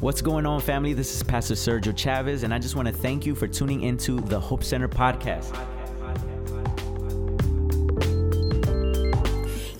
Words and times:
What's 0.00 0.22
going 0.22 0.46
on, 0.46 0.62
family? 0.62 0.94
This 0.94 1.14
is 1.14 1.22
Pastor 1.22 1.52
Sergio 1.52 1.94
Chavez, 1.94 2.42
and 2.42 2.54
I 2.54 2.58
just 2.58 2.74
want 2.74 2.88
to 2.88 2.94
thank 2.94 3.26
you 3.26 3.34
for 3.34 3.46
tuning 3.46 3.82
into 3.82 4.18
the 4.18 4.40
Hope 4.40 4.64
Center 4.64 4.88
podcast. 4.88 5.54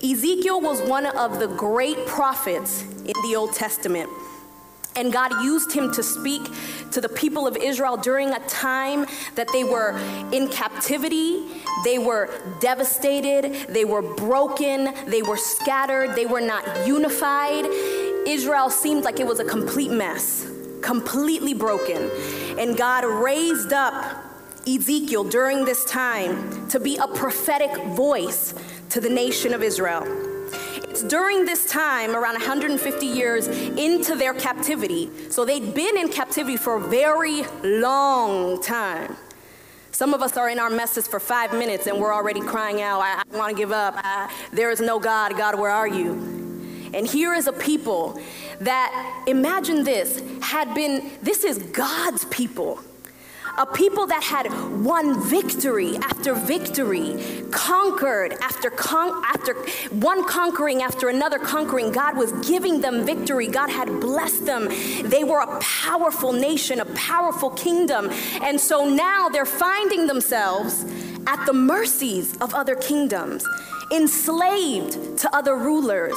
Ezekiel 0.04 0.60
was 0.60 0.82
one 0.82 1.06
of 1.06 1.38
the 1.38 1.46
great 1.46 2.06
prophets 2.06 2.82
in 2.82 3.14
the 3.22 3.34
Old 3.34 3.54
Testament. 3.54 4.10
And 4.94 5.10
God 5.10 5.42
used 5.42 5.72
him 5.72 5.90
to 5.92 6.02
speak 6.02 6.42
to 6.90 7.00
the 7.00 7.08
people 7.08 7.46
of 7.46 7.56
Israel 7.56 7.96
during 7.96 8.28
a 8.28 8.40
time 8.40 9.06
that 9.36 9.48
they 9.54 9.64
were 9.64 9.98
in 10.32 10.48
captivity, 10.48 11.46
they 11.82 11.98
were 11.98 12.28
devastated, 12.60 13.68
they 13.70 13.86
were 13.86 14.02
broken, 14.02 14.92
they 15.06 15.22
were 15.22 15.38
scattered, 15.38 16.14
they 16.14 16.26
were 16.26 16.42
not 16.42 16.86
unified. 16.86 17.64
Israel 18.26 18.70
seemed 18.70 19.04
like 19.04 19.20
it 19.20 19.26
was 19.26 19.40
a 19.40 19.44
complete 19.44 19.90
mess, 19.90 20.50
completely 20.82 21.54
broken. 21.54 22.10
And 22.58 22.76
God 22.76 23.04
raised 23.04 23.72
up 23.72 24.24
Ezekiel 24.66 25.24
during 25.24 25.64
this 25.64 25.84
time 25.84 26.68
to 26.68 26.78
be 26.78 26.96
a 26.96 27.08
prophetic 27.08 27.70
voice 27.94 28.54
to 28.90 29.00
the 29.00 29.08
nation 29.08 29.54
of 29.54 29.62
Israel. 29.62 30.04
It's 30.90 31.02
during 31.02 31.44
this 31.44 31.70
time, 31.70 32.16
around 32.16 32.34
150 32.34 33.06
years 33.06 33.46
into 33.46 34.16
their 34.16 34.34
captivity, 34.34 35.08
so 35.30 35.44
they'd 35.44 35.72
been 35.72 35.96
in 35.96 36.08
captivity 36.08 36.56
for 36.56 36.76
a 36.76 36.80
very 36.80 37.44
long 37.62 38.60
time. 38.60 39.16
Some 39.92 40.14
of 40.14 40.22
us 40.22 40.36
are 40.36 40.48
in 40.48 40.58
our 40.58 40.70
messes 40.70 41.06
for 41.06 41.20
five 41.20 41.52
minutes 41.52 41.86
and 41.86 41.98
we're 41.98 42.14
already 42.14 42.40
crying 42.40 42.80
out, 42.80 43.00
I, 43.00 43.22
I 43.22 43.36
want 43.36 43.54
to 43.54 43.56
give 43.56 43.70
up. 43.70 43.94
I, 43.96 44.32
there 44.52 44.70
is 44.70 44.80
no 44.80 44.98
God. 44.98 45.36
God, 45.36 45.58
where 45.58 45.70
are 45.70 45.88
you? 45.88 46.49
And 46.94 47.06
here 47.06 47.34
is 47.34 47.46
a 47.46 47.52
people 47.52 48.20
that, 48.60 49.24
imagine 49.26 49.84
this, 49.84 50.22
had 50.40 50.74
been, 50.74 51.10
this 51.22 51.44
is 51.44 51.58
God's 51.58 52.24
people 52.26 52.80
a 53.58 53.66
people 53.66 54.06
that 54.06 54.22
had 54.22 54.50
won 54.82 55.22
victory 55.28 55.96
after 55.96 56.34
victory, 56.34 57.16
conquered 57.50 58.32
after 58.40 58.70
con- 58.70 59.22
after 59.26 59.54
one 59.90 60.24
conquering 60.24 60.82
after 60.82 61.08
another 61.08 61.38
conquering. 61.38 61.92
God 61.92 62.16
was 62.16 62.32
giving 62.48 62.80
them 62.80 63.04
victory. 63.04 63.48
God 63.48 63.68
had 63.68 64.00
blessed 64.00 64.46
them. 64.46 64.68
They 65.02 65.24
were 65.24 65.40
a 65.40 65.58
powerful 65.60 66.32
nation, 66.32 66.80
a 66.80 66.86
powerful 66.86 67.50
kingdom. 67.50 68.08
And 68.42 68.58
so 68.58 68.88
now 68.88 69.28
they're 69.28 69.44
finding 69.44 70.06
themselves 70.06 70.84
at 71.26 71.44
the 71.44 71.52
mercies 71.52 72.36
of 72.38 72.54
other 72.54 72.74
kingdoms 72.74 73.44
enslaved 73.92 75.18
to 75.18 75.34
other 75.34 75.56
rulers, 75.56 76.14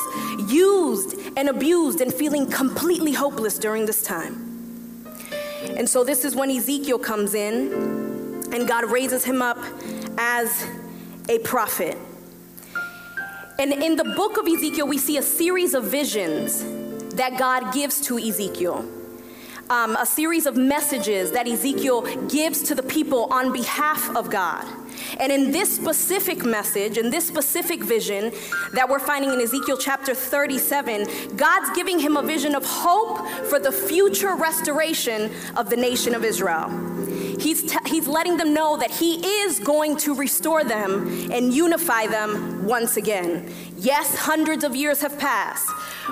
used 0.47 1.15
and 1.37 1.49
abused, 1.49 2.01
and 2.01 2.13
feeling 2.13 2.49
completely 2.49 3.13
hopeless 3.13 3.57
during 3.57 3.85
this 3.85 4.03
time. 4.03 5.05
And 5.75 5.89
so 5.89 6.03
this 6.03 6.25
is 6.25 6.35
when 6.35 6.51
Ezekiel 6.51 6.99
comes 6.99 7.33
in 7.33 7.71
and 8.53 8.67
God 8.67 8.89
raises 8.91 9.23
him 9.23 9.41
up 9.41 9.57
as 10.17 10.65
a 11.29 11.39
prophet. 11.39 11.97
And 13.59 13.71
in 13.71 13.95
the 13.95 14.03
book 14.03 14.37
of 14.37 14.47
Ezekiel, 14.47 14.87
we 14.87 14.97
see 14.97 15.17
a 15.17 15.21
series 15.21 15.73
of 15.73 15.85
visions 15.85 16.63
that 17.15 17.37
God 17.37 17.73
gives 17.73 18.01
to 18.01 18.17
Ezekiel. 18.17 18.85
Um, 19.73 19.95
a 19.95 20.05
series 20.05 20.45
of 20.45 20.55
messages 20.55 21.31
that 21.31 21.47
Ezekiel 21.47 22.03
gives 22.27 22.61
to 22.61 22.75
the 22.75 22.83
people 22.83 23.25
on 23.33 23.51
behalf 23.51 24.15
of 24.15 24.29
God. 24.29 24.67
And 25.19 25.31
in 25.31 25.49
this 25.49 25.75
specific 25.75 26.45
message, 26.45 26.99
in 26.99 27.09
this 27.09 27.27
specific 27.27 27.83
vision 27.83 28.31
that 28.73 28.87
we're 28.87 28.99
finding 28.99 29.33
in 29.33 29.41
Ezekiel 29.41 29.77
chapter 29.77 30.13
37, 30.13 31.35
God's 31.35 31.75
giving 31.75 31.97
him 31.97 32.17
a 32.17 32.21
vision 32.21 32.53
of 32.53 32.63
hope 32.63 33.27
for 33.49 33.57
the 33.57 33.71
future 33.71 34.35
restoration 34.35 35.31
of 35.57 35.71
the 35.71 35.75
nation 35.75 36.13
of 36.13 36.23
Israel. 36.23 36.92
He's, 37.43 37.61
t- 37.61 37.77
he's 37.87 38.07
letting 38.07 38.37
them 38.37 38.53
know 38.53 38.77
that 38.77 38.89
he 38.89 39.15
is 39.15 39.59
going 39.59 39.97
to 39.97 40.15
restore 40.15 40.63
them 40.63 41.29
and 41.29 41.53
unify 41.53 42.07
them 42.07 42.65
once 42.65 42.95
again. 42.95 43.53
Yes, 43.77 44.15
hundreds 44.15 44.63
of 44.63 44.77
years 44.77 45.01
have 45.01 45.19
passed, 45.19 45.69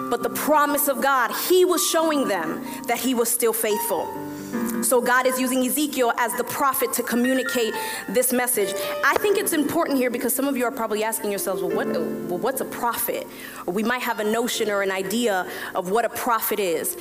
but 0.09 0.23
the 0.23 0.29
promise 0.29 0.89
of 0.89 1.01
God, 1.01 1.31
he 1.47 1.63
was 1.63 1.87
showing 1.87 2.27
them 2.27 2.61
that 2.87 2.99
he 2.99 3.13
was 3.13 3.29
still 3.29 3.53
faithful. 3.53 4.13
So 4.83 4.99
God 4.99 5.25
is 5.25 5.39
using 5.39 5.65
Ezekiel 5.65 6.11
as 6.17 6.35
the 6.35 6.43
prophet 6.43 6.91
to 6.93 7.03
communicate 7.03 7.73
this 8.09 8.33
message. 8.33 8.73
I 9.05 9.15
think 9.19 9.37
it's 9.37 9.53
important 9.53 9.97
here 9.99 10.09
because 10.09 10.33
some 10.33 10.49
of 10.49 10.57
you 10.57 10.65
are 10.65 10.71
probably 10.71 11.05
asking 11.05 11.29
yourselves, 11.29 11.61
well, 11.61 11.73
what, 11.73 11.87
well, 11.87 12.39
what's 12.39 12.59
a 12.59 12.65
prophet? 12.65 13.25
Or 13.65 13.73
we 13.73 13.83
might 13.83 14.01
have 14.01 14.19
a 14.19 14.25
notion 14.25 14.69
or 14.69 14.81
an 14.81 14.91
idea 14.91 15.47
of 15.75 15.91
what 15.91 16.03
a 16.03 16.09
prophet 16.09 16.59
is. 16.59 16.97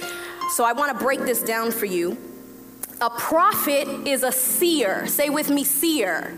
So 0.55 0.63
I 0.65 0.73
want 0.73 0.97
to 0.97 1.05
break 1.05 1.21
this 1.21 1.43
down 1.43 1.73
for 1.73 1.87
you. 1.87 2.17
A 3.01 3.11
prophet 3.11 4.07
is 4.07 4.23
a 4.23 4.33
seer. 4.33 5.07
Say 5.07 5.31
with 5.31 5.51
me, 5.51 5.65
seer 5.65 6.37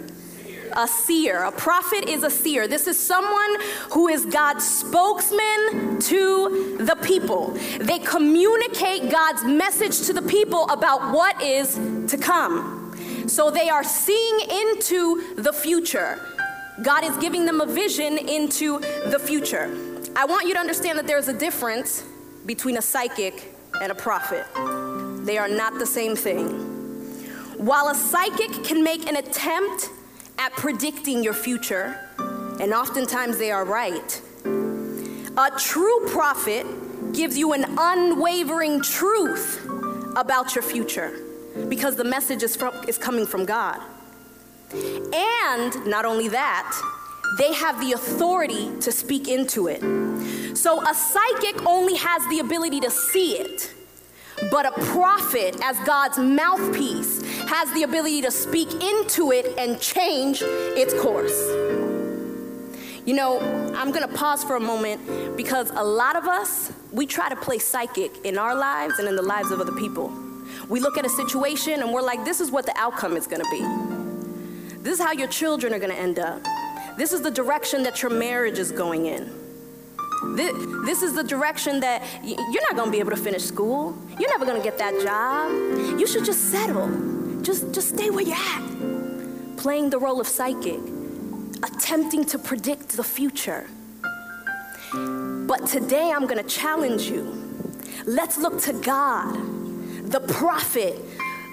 a 0.77 0.89
seer. 0.89 1.43
A 1.43 1.53
prophet 1.53 2.09
is 2.09 2.23
a 2.23 2.31
seer. 2.31 2.67
This 2.67 2.87
is 2.87 2.99
someone 2.99 3.57
who 3.91 4.09
is 4.09 4.25
God's 4.27 4.67
spokesman 4.67 5.99
to 6.01 6.77
the 6.79 6.97
people. 7.03 7.51
They 7.79 7.99
communicate 7.99 9.11
God's 9.11 9.45
message 9.45 10.07
to 10.07 10.13
the 10.13 10.23
people 10.23 10.69
about 10.71 11.13
what 11.13 11.41
is 11.43 11.75
to 12.09 12.17
come. 12.19 12.95
So 13.27 13.51
they 13.51 13.69
are 13.69 13.85
seeing 13.85 14.41
into 14.51 15.35
the 15.37 15.53
future. 15.53 16.21
God 16.83 17.05
is 17.05 17.17
giving 17.19 17.47
them 17.47 17.61
a 17.61 17.67
vision 17.67 18.19
into 18.19 18.81
the 19.07 19.19
future. 19.19 19.77
I 20.17 20.25
want 20.25 20.47
you 20.47 20.55
to 20.55 20.61
understand 20.61 20.99
that 20.99 21.07
there's 21.07 21.29
a 21.29 21.39
difference 21.39 22.05
between 22.45 22.77
a 22.77 22.83
psychic 22.83 23.55
and 23.81 23.93
a 23.93 23.95
prophet. 23.95 24.47
They 25.25 25.39
are 25.39 25.49
not 25.49 25.79
the 25.79 25.87
same 25.87 26.17
thing. 26.17 26.49
While 27.57 27.89
a 27.89 27.95
psychic 27.95 28.65
can 28.65 28.83
make 28.83 29.09
an 29.09 29.17
attempt 29.17 29.89
at 30.39 30.53
predicting 30.53 31.23
your 31.23 31.35
future, 31.35 31.99
and 32.61 32.73
oftentimes 32.73 33.39
they 33.39 33.51
are 33.51 33.65
right. 33.65 34.21
A 34.45 35.51
true 35.59 36.07
prophet 36.09 36.67
gives 37.13 37.39
you 37.39 37.53
an 37.53 37.65
unwavering 37.79 38.83
truth 38.83 39.65
about 40.17 40.55
your 40.55 40.63
future 40.63 41.19
because 41.69 41.97
the 41.97 42.05
message 42.05 42.43
is, 42.43 42.57
from, 42.57 42.75
is 42.89 42.99
coming 42.99 43.27
from 43.27 43.45
God. 43.45 43.81
And 44.75 45.87
not 45.87 46.05
only 46.05 46.29
that, 46.29 46.81
they 47.39 47.53
have 47.55 47.81
the 47.81 47.93
authority 47.93 48.71
to 48.81 48.93
speak 48.93 49.29
into 49.29 49.69
it. 49.69 49.81
So 50.57 50.83
a 50.87 50.95
psychic 50.95 51.65
only 51.67 51.97
has 51.97 52.27
the 52.29 52.41
ability 52.41 52.81
to 52.81 52.91
see 52.91 53.37
it, 53.37 53.73
but 54.51 54.67
a 54.67 54.73
prophet, 54.87 55.57
as 55.63 55.79
God's 55.81 56.19
mouthpiece, 56.19 57.23
has 57.49 57.73
the 57.73 57.83
ability 57.83 58.23
to 58.23 58.31
speak 58.31 58.73
into 58.83 59.33
it 59.33 59.55
and 59.59 59.81
change 59.81 60.43
its 60.43 60.95
course. 60.95 61.39
You 63.05 63.15
know, 63.15 63.41
I'm 63.75 63.91
gonna 63.91 64.09
pause 64.09 64.45
for 64.45 64.57
a 64.57 64.61
moment 64.61 65.37
because 65.37 65.71
a 65.71 65.83
lot 65.83 66.17
of 66.17 66.27
us, 66.27 66.73
we 66.93 67.05
try 67.07 67.29
to 67.29 67.37
play 67.37 67.59
psychic 67.59 68.25
in 68.25 68.39
our 68.39 68.55
lives 68.55 68.99
and 68.99 69.09
in 69.09 69.17
the 69.17 69.23
lives 69.23 69.51
of 69.51 69.61
other 69.61 69.73
people. 69.73 70.13
We 70.69 70.81
look 70.81 70.97
at 70.97 71.05
a 71.05 71.09
situation 71.09 71.83
and 71.83 71.93
we're 71.93 72.03
like, 72.03 72.25
this 72.25 72.41
is 72.41 72.51
what 72.51 72.65
the 72.65 72.77
outcome 72.77 73.17
is 73.17 73.27
gonna 73.27 73.49
be. 73.51 73.61
This 74.83 74.99
is 74.99 75.05
how 75.05 75.13
your 75.13 75.29
children 75.29 75.75
are 75.75 75.79
gonna 75.79 75.95
end 75.95 76.19
up. 76.19 76.43
This 76.97 77.13
is 77.13 77.23
the 77.23 77.31
direction 77.31 77.83
that 77.83 78.03
your 78.03 78.11
marriage 78.11 78.59
is 78.59 78.71
going 78.71 79.07
in. 79.07 79.42
This, 80.25 80.53
this 80.87 81.03
is 81.03 81.15
the 81.15 81.25
direction 81.25 81.81
that 81.81 82.03
you're 82.23 82.63
not 82.63 82.77
gonna 82.77 82.91
be 82.91 83.01
able 83.01 83.11
to 83.11 83.17
finish 83.17 83.43
school. 83.43 83.97
You're 84.19 84.31
never 84.31 84.47
gonna 84.47 84.63
get 84.63 84.79
that 84.79 85.01
job. 85.03 85.51
You 85.99 86.07
should 86.07 86.25
just 86.25 86.51
settle. 86.51 86.89
Just, 87.43 87.73
just 87.75 87.89
stay 87.91 88.11
where 88.11 88.25
you're 88.25 88.37
at. 88.37 89.57
Playing 89.57 89.91
the 89.91 89.99
role 89.99 90.21
of 90.21 90.29
psychic, 90.29 90.81
attempting 91.63 92.25
to 92.27 92.39
predict 92.39 92.91
the 92.91 93.05
future. 93.05 93.67
But 94.93 95.67
today 95.67 96.13
I'm 96.15 96.27
gonna 96.27 96.43
challenge 96.45 97.03
you. 97.03 97.39
Let's 98.07 98.39
look 98.39 98.61
to 98.63 98.73
God, 98.73 99.35
the 100.11 100.21
prophet, 100.21 101.01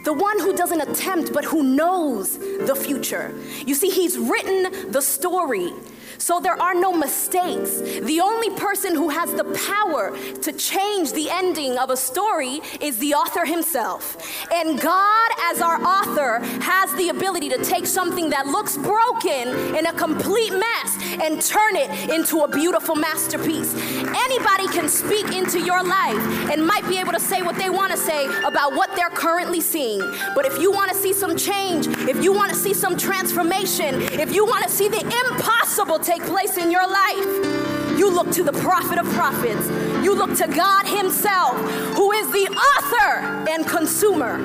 the 0.06 0.14
one 0.14 0.40
who 0.40 0.56
doesn't 0.56 0.82
attempt 0.82 1.34
but 1.34 1.44
who 1.44 1.64
knows 1.64 2.38
the 2.38 2.76
future. 2.76 3.34
You 3.66 3.76
see, 3.76 3.90
he's 3.90 4.18
written 4.18 4.92
the 4.92 5.02
story. 5.02 5.74
So 6.20 6.40
there 6.40 6.62
are 6.62 6.76
no 6.76 6.92
mistakes. 6.94 7.80
The 7.80 8.20
only 8.22 8.50
person 8.52 8.94
who 8.94 9.10
has 9.10 9.34
the 9.34 9.46
power 9.68 10.16
to 10.42 10.52
change 10.52 11.14
the 11.14 11.30
ending 11.30 11.78
of 11.78 11.90
a 11.90 11.98
story 11.98 12.62
is 12.82 12.98
the 13.00 13.14
author 13.14 13.46
himself. 13.46 14.18
And 14.54 14.80
God, 14.80 15.32
as 15.50 15.62
our 15.62 15.82
author, 15.82 16.40
has 16.62 16.94
the 16.96 17.10
ability 17.10 17.50
to 17.50 17.64
take 17.64 17.88
something 17.88 18.30
that 18.32 18.48
looks 18.48 18.78
broken 18.78 19.76
in 19.76 19.86
a 19.86 19.94
complete 19.94 20.52
mess 20.52 20.90
and 21.22 21.42
turn 21.42 21.78
it 21.78 21.90
into 22.10 22.42
a 22.42 22.48
beautiful 22.48 22.96
masterpiece. 22.96 23.74
Anybody 24.04 24.68
can 24.68 24.90
speak 24.90 25.34
into 25.34 25.60
your 25.60 25.82
life 25.84 26.52
and 26.52 26.66
might 26.66 26.88
be 26.90 26.98
able 26.98 27.14
to 27.14 27.20
say 27.20 27.42
what 27.42 27.56
they 27.56 27.70
want 27.70 27.92
to 27.92 27.98
say 27.98 28.26
about 28.44 28.74
what 28.74 28.94
they're 28.96 29.10
currently 29.10 29.62
seeing. 29.62 30.00
But 30.36 30.46
if 30.46 30.60
you 30.60 30.72
want 30.72 30.92
to 30.92 30.98
see 30.98 31.14
some 31.14 31.38
change, 31.38 31.88
if 32.10 32.22
you 32.22 32.34
want 32.34 32.50
to 32.50 32.56
see 32.58 32.74
some 32.74 32.98
transformation, 32.98 34.02
if 34.20 34.34
you 34.34 34.46
want 34.46 34.66
to 34.66 34.70
see 34.70 34.90
the 34.90 35.02
impossible 35.02 36.00
take 36.10 36.24
place 36.24 36.58
in 36.58 36.72
your 36.72 36.88
life, 36.88 38.00
you 38.00 38.10
look 38.10 38.32
to 38.32 38.42
the 38.42 38.54
prophet 38.54 38.98
of 38.98 39.06
prophets. 39.10 39.68
You 40.04 40.16
look 40.16 40.36
to 40.38 40.48
God 40.48 40.88
Himself, 40.88 41.56
who 41.94 42.12
is 42.14 42.26
the 42.32 42.48
author 42.48 43.48
and 43.48 43.64
consumer 43.68 44.36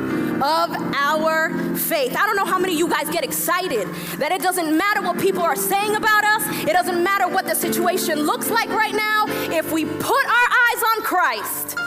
of 0.42 0.70
our 0.94 1.56
faith. 1.76 2.14
I 2.18 2.26
don't 2.26 2.36
know 2.36 2.44
how 2.44 2.58
many 2.58 2.74
of 2.74 2.78
you 2.78 2.88
guys 2.88 3.08
get 3.08 3.24
excited 3.24 3.88
that 4.18 4.30
it 4.30 4.42
doesn't 4.42 4.76
matter 4.76 5.00
what 5.00 5.18
people 5.18 5.42
are 5.42 5.56
saying 5.56 5.96
about 5.96 6.24
us, 6.24 6.42
it 6.68 6.72
doesn't 6.74 7.02
matter 7.02 7.28
what 7.28 7.46
the 7.46 7.54
situation 7.54 8.20
looks 8.24 8.50
like 8.50 8.68
right 8.68 8.94
now. 8.94 9.24
If 9.50 9.72
we 9.72 9.86
put 9.86 10.24
our 10.26 10.48
eyes 10.64 10.82
on 10.92 11.02
Christ, 11.02 11.78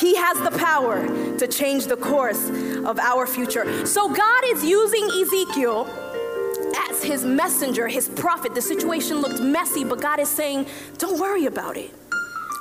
he 0.00 0.16
has 0.16 0.38
the 0.40 0.56
power 0.58 1.06
to 1.36 1.46
change 1.46 1.86
the 1.86 1.96
course 1.96 2.48
of 2.84 2.98
our 2.98 3.26
future. 3.26 3.84
So 3.84 4.08
God 4.08 4.42
is 4.46 4.64
using 4.64 5.04
Ezekiel 5.20 6.07
his 7.02 7.24
messenger, 7.24 7.88
his 7.88 8.08
prophet. 8.08 8.54
The 8.54 8.62
situation 8.62 9.18
looked 9.18 9.40
messy, 9.40 9.84
but 9.84 10.00
God 10.00 10.20
is 10.20 10.28
saying, 10.28 10.66
Don't 10.98 11.18
worry 11.18 11.46
about 11.46 11.76
it. 11.76 11.90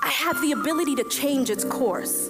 I 0.03 0.09
have 0.09 0.41
the 0.41 0.51
ability 0.51 0.95
to 0.95 1.03
change 1.09 1.49
its 1.49 1.63
course. 1.63 2.29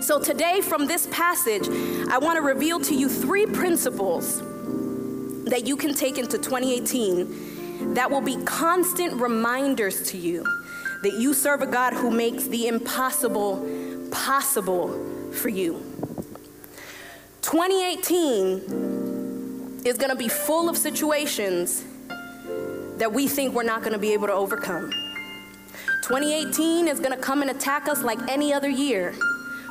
So, 0.00 0.20
today, 0.20 0.60
from 0.60 0.86
this 0.86 1.06
passage, 1.10 1.68
I 2.10 2.18
want 2.18 2.36
to 2.36 2.42
reveal 2.42 2.80
to 2.80 2.94
you 2.94 3.08
three 3.08 3.46
principles 3.46 4.40
that 5.44 5.66
you 5.66 5.76
can 5.76 5.94
take 5.94 6.18
into 6.18 6.38
2018 6.38 7.94
that 7.94 8.10
will 8.10 8.20
be 8.20 8.36
constant 8.44 9.20
reminders 9.20 10.10
to 10.10 10.18
you 10.18 10.44
that 11.02 11.14
you 11.14 11.34
serve 11.34 11.62
a 11.62 11.66
God 11.66 11.92
who 11.92 12.10
makes 12.10 12.44
the 12.44 12.68
impossible 12.68 14.08
possible 14.10 15.32
for 15.32 15.48
you. 15.48 15.82
2018 17.42 19.01
is 19.84 19.98
going 19.98 20.10
to 20.10 20.16
be 20.16 20.28
full 20.28 20.68
of 20.68 20.76
situations 20.76 21.84
that 22.98 23.12
we 23.12 23.26
think 23.26 23.54
we're 23.54 23.62
not 23.62 23.80
going 23.80 23.92
to 23.92 23.98
be 23.98 24.12
able 24.12 24.28
to 24.28 24.32
overcome. 24.32 24.90
2018 26.02 26.88
is 26.88 27.00
going 27.00 27.10
to 27.10 27.16
come 27.16 27.42
and 27.42 27.50
attack 27.50 27.88
us 27.88 28.02
like 28.02 28.18
any 28.28 28.52
other 28.52 28.68
year. 28.68 29.14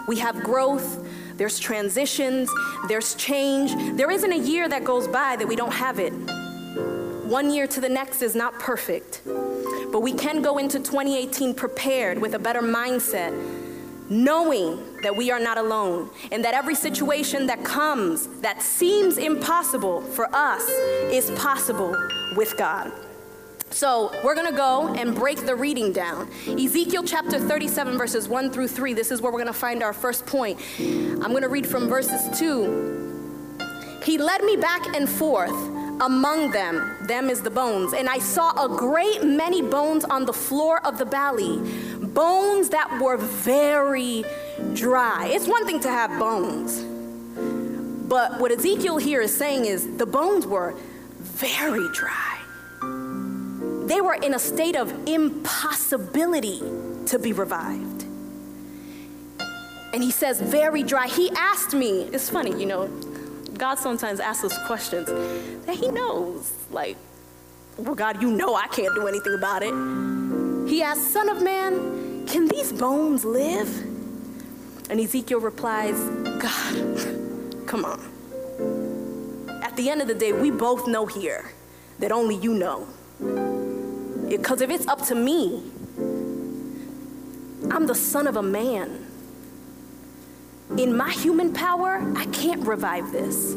We 0.08 0.19
have 0.19 0.44
growth, 0.44 1.06
there's 1.38 1.60
transitions, 1.60 2.50
there's 2.88 3.16
change. 3.16 3.98
There 3.98 4.12
isn't 4.12 4.31
a 4.31 4.38
year 4.38 4.68
that 4.68 4.84
goes 4.84 5.08
by 5.08 5.36
that 5.38 5.48
we 5.48 5.56
don't 5.56 5.74
have 5.74 6.00
it. 6.00 6.12
One 6.12 7.54
year 7.54 7.68
to 7.68 7.80
the 7.80 7.88
next 7.88 8.22
is 8.22 8.36
not 8.36 8.60
perfect, 8.60 9.22
but 9.25 10.02
we 10.02 10.14
can 10.14 10.42
go 10.42 10.57
into 10.57 10.80
2018 10.80 11.54
prepared 11.54 12.19
with 12.19 12.34
a 12.34 12.40
better 12.40 12.62
mindset, 12.62 13.31
knowing 14.10 14.91
that 15.03 15.15
we 15.15 15.31
are 15.31 15.39
not 15.39 15.57
alone 15.57 16.09
and 16.31 16.44
that 16.44 16.53
every 16.53 16.75
situation 16.75 17.48
that 17.48 17.63
comes 17.63 18.27
that 18.42 18.62
seems 18.62 19.18
impossible 19.18 20.01
for 20.01 20.27
us 20.33 20.68
is 21.12 21.31
possible 21.31 21.95
with 22.36 22.57
God. 22.57 22.92
So 23.71 24.12
we're 24.24 24.36
going 24.36 24.50
to 24.50 24.56
go 24.56 24.94
and 24.95 25.15
break 25.15 25.45
the 25.45 25.56
reading 25.56 25.94
down. 25.94 26.30
Ezekiel 26.48 27.03
chapter 27.03 27.39
37, 27.39 27.98
verses 27.98 28.27
1 28.27 28.51
through 28.51 28.68
3. 28.68 28.94
This 28.94 29.12
is 29.12 29.21
where 29.21 29.31
we're 29.31 29.39
going 29.39 29.53
to 29.53 29.59
find 29.59 29.81
our 29.81 29.94
first 29.94 30.25
point. 30.25 30.59
I'm 30.77 31.31
going 31.31 31.44
to 31.44 31.50
read 31.50 31.65
from 31.65 31.88
verses 31.88 32.38
2. 32.38 34.01
He 34.04 34.18
led 34.18 34.44
me 34.44 34.57
back 34.57 34.95
and 34.95 35.09
forth 35.09 35.56
among 36.01 36.51
them, 36.51 36.97
them 37.01 37.30
is 37.30 37.42
the 37.44 37.51
bones, 37.51 37.94
and 37.94 38.09
I 38.09 38.18
saw 38.18 38.65
a 38.65 38.68
great 38.68 39.24
many 39.24 39.62
bones 39.62 40.04
on 40.04 40.25
the 40.25 40.33
floor 40.33 40.83
of 40.86 40.97
the 40.97 41.06
valley, 41.06 41.59
bones 42.00 42.69
that 42.69 43.00
were 43.00 43.18
very 43.18 44.25
dry. 44.74 45.28
It's 45.28 45.48
one 45.48 45.66
thing 45.66 45.80
to 45.81 45.90
have 45.90 46.18
bones, 46.19 46.81
but 48.08 48.40
what 48.40 48.52
Ezekiel 48.52 48.98
here 48.98 49.22
is 49.22 49.36
saying 49.36 49.66
is 49.66 49.98
the 49.98 50.06
bones 50.06 50.46
were 50.46 50.75
very 51.19 51.88
dry 51.94 52.42
they 53.92 54.00
were 54.00 54.13
in 54.13 54.34
a 54.34 54.40
state 54.40 54.78
of 54.78 54.90
impossibility 55.06 56.62
to 57.08 57.19
be 57.19 57.34
revived. 57.34 58.04
And 59.94 60.02
he 60.02 60.12
says, 60.12 60.40
very 60.40 60.81
dry. 60.81 61.07
He 61.07 61.30
asked 61.31 61.74
me, 61.74 62.04
it's 62.04 62.30
funny, 62.30 62.57
you 62.57 62.66
know, 62.66 62.88
God 63.57 63.80
sometimes 63.80 64.22
asks 64.22 64.46
us 64.46 64.57
questions 64.66 65.07
that 65.66 65.75
he 65.75 65.90
knows. 65.90 66.54
Like, 66.72 66.96
well, 67.78 67.96
God, 67.96 68.22
you 68.22 68.31
know 68.31 68.56
I 68.56 68.68
can't 68.68 68.96
do 68.96 69.07
anything 69.07 69.34
about 69.34 69.62
it. 69.62 69.74
He 70.69 70.81
asked, 70.81 71.12
Son 71.12 71.28
of 71.28 71.44
man, 71.44 72.25
can 72.28 72.48
these 72.48 72.72
bones 72.72 73.25
live? 73.25 73.91
And 74.92 75.00
Ezekiel 75.00 75.40
replies, 75.40 75.98
God, 76.42 77.66
come 77.66 77.86
on. 77.86 78.02
At 79.64 79.78
the 79.78 79.90
end 79.90 80.02
of 80.02 80.10
the 80.10 80.14
day, 80.14 80.34
we 80.34 80.52
both 80.52 80.86
know 80.86 81.06
here 81.06 81.54
that 82.00 82.12
only 82.12 82.36
you 82.36 82.54
know. 82.54 82.86
Because 84.28 84.60
if 84.60 84.70
it's 84.70 84.86
up 84.88 85.02
to 85.08 85.16
me, 85.16 85.64
I'm 87.72 87.88
the 87.88 87.96
son 87.96 88.28
of 88.28 88.36
a 88.36 88.44
man. 88.44 89.08
In 90.78 90.98
my 90.98 91.10
human 91.10 91.54
power, 91.54 92.06
I 92.18 92.26
can't 92.26 92.68
revive 92.68 93.14
this. 93.14 93.56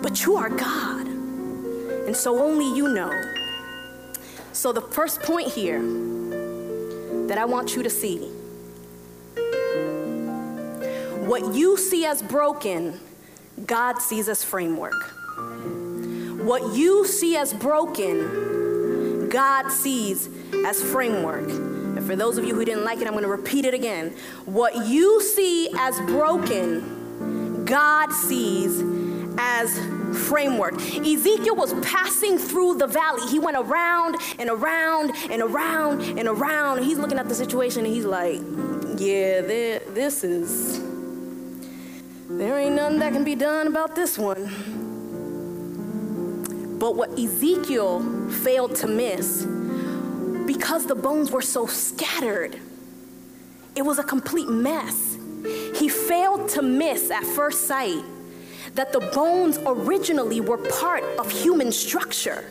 But 0.00 0.24
you 0.24 0.36
are 0.36 0.48
God. 0.48 1.06
And 1.06 2.16
so 2.16 2.38
only 2.42 2.74
you 2.74 2.88
know. 2.88 3.12
So, 4.54 4.72
the 4.72 4.80
first 4.80 5.20
point 5.20 5.48
here 5.48 5.80
that 7.26 7.36
I 7.36 7.44
want 7.44 7.76
you 7.76 7.82
to 7.82 7.90
see 7.90 8.30
what 11.26 11.54
you 11.54 11.76
see 11.76 12.04
as 12.04 12.20
broken, 12.22 12.98
God 13.64 13.98
sees 13.98 14.28
as 14.28 14.42
framework. 14.42 15.00
What 16.42 16.74
you 16.74 17.06
see 17.06 17.36
as 17.36 17.54
broken, 17.54 19.28
God 19.28 19.70
sees 19.70 20.28
as 20.66 20.82
framework. 20.82 21.48
And 21.48 22.04
for 22.04 22.16
those 22.16 22.38
of 22.38 22.44
you 22.44 22.54
who 22.54 22.64
didn't 22.64 22.84
like 22.84 22.98
it, 23.00 23.06
I'm 23.06 23.12
going 23.12 23.22
to 23.22 23.30
repeat 23.30 23.64
it 23.64 23.74
again. 23.74 24.16
What 24.46 24.86
you 24.86 25.22
see 25.22 25.70
as 25.78 26.00
broken, 26.00 27.64
God 27.64 28.12
sees 28.12 28.82
as 29.38 29.78
framework. 30.26 30.74
Ezekiel 30.74 31.54
was 31.54 31.72
passing 31.86 32.36
through 32.36 32.78
the 32.78 32.88
valley. 32.88 33.30
He 33.30 33.38
went 33.38 33.56
around 33.56 34.16
and 34.38 34.50
around 34.50 35.12
and 35.30 35.40
around 35.40 36.02
and 36.02 36.26
around. 36.28 36.82
He's 36.82 36.98
looking 36.98 37.18
at 37.18 37.28
the 37.28 37.34
situation 37.34 37.84
and 37.84 37.94
he's 37.94 38.04
like, 38.04 38.40
yeah, 38.98 39.40
this 39.40 40.24
is, 40.24 40.81
there 42.38 42.58
ain't 42.58 42.74
nothing 42.74 42.98
that 43.00 43.12
can 43.12 43.24
be 43.24 43.34
done 43.34 43.66
about 43.66 43.94
this 43.94 44.18
one. 44.18 44.44
But 46.78 46.96
what 46.96 47.18
Ezekiel 47.18 48.28
failed 48.28 48.74
to 48.76 48.86
miss, 48.86 49.44
because 50.46 50.86
the 50.86 50.94
bones 50.94 51.30
were 51.30 51.42
so 51.42 51.66
scattered, 51.66 52.58
it 53.76 53.82
was 53.82 53.98
a 53.98 54.02
complete 54.02 54.48
mess. 54.48 55.16
He 55.76 55.88
failed 55.88 56.48
to 56.50 56.62
miss 56.62 57.10
at 57.10 57.24
first 57.24 57.66
sight 57.66 58.02
that 58.74 58.92
the 58.92 59.00
bones 59.00 59.58
originally 59.64 60.40
were 60.40 60.58
part 60.58 61.04
of 61.18 61.30
human 61.30 61.72
structure. 61.72 62.44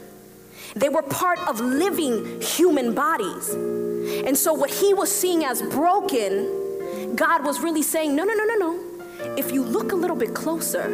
They 0.76 0.90
were 0.90 1.02
part 1.02 1.40
of 1.48 1.60
living 1.60 2.40
human 2.42 2.94
bodies. 2.94 3.50
And 3.50 4.38
so, 4.38 4.54
what 4.54 4.70
he 4.70 4.94
was 4.94 5.12
seeing 5.12 5.44
as 5.44 5.62
broken, 5.62 7.16
God 7.16 7.44
was 7.44 7.60
really 7.60 7.84
saying, 7.84 8.16
No, 8.16 8.24
no, 8.24 8.34
no, 8.34 8.46
no, 8.46 8.56
no. 8.56 8.91
If 9.38 9.52
you 9.52 9.64
look 9.64 9.92
a 9.92 9.96
little 9.96 10.16
bit 10.18 10.34
closer, 10.34 10.90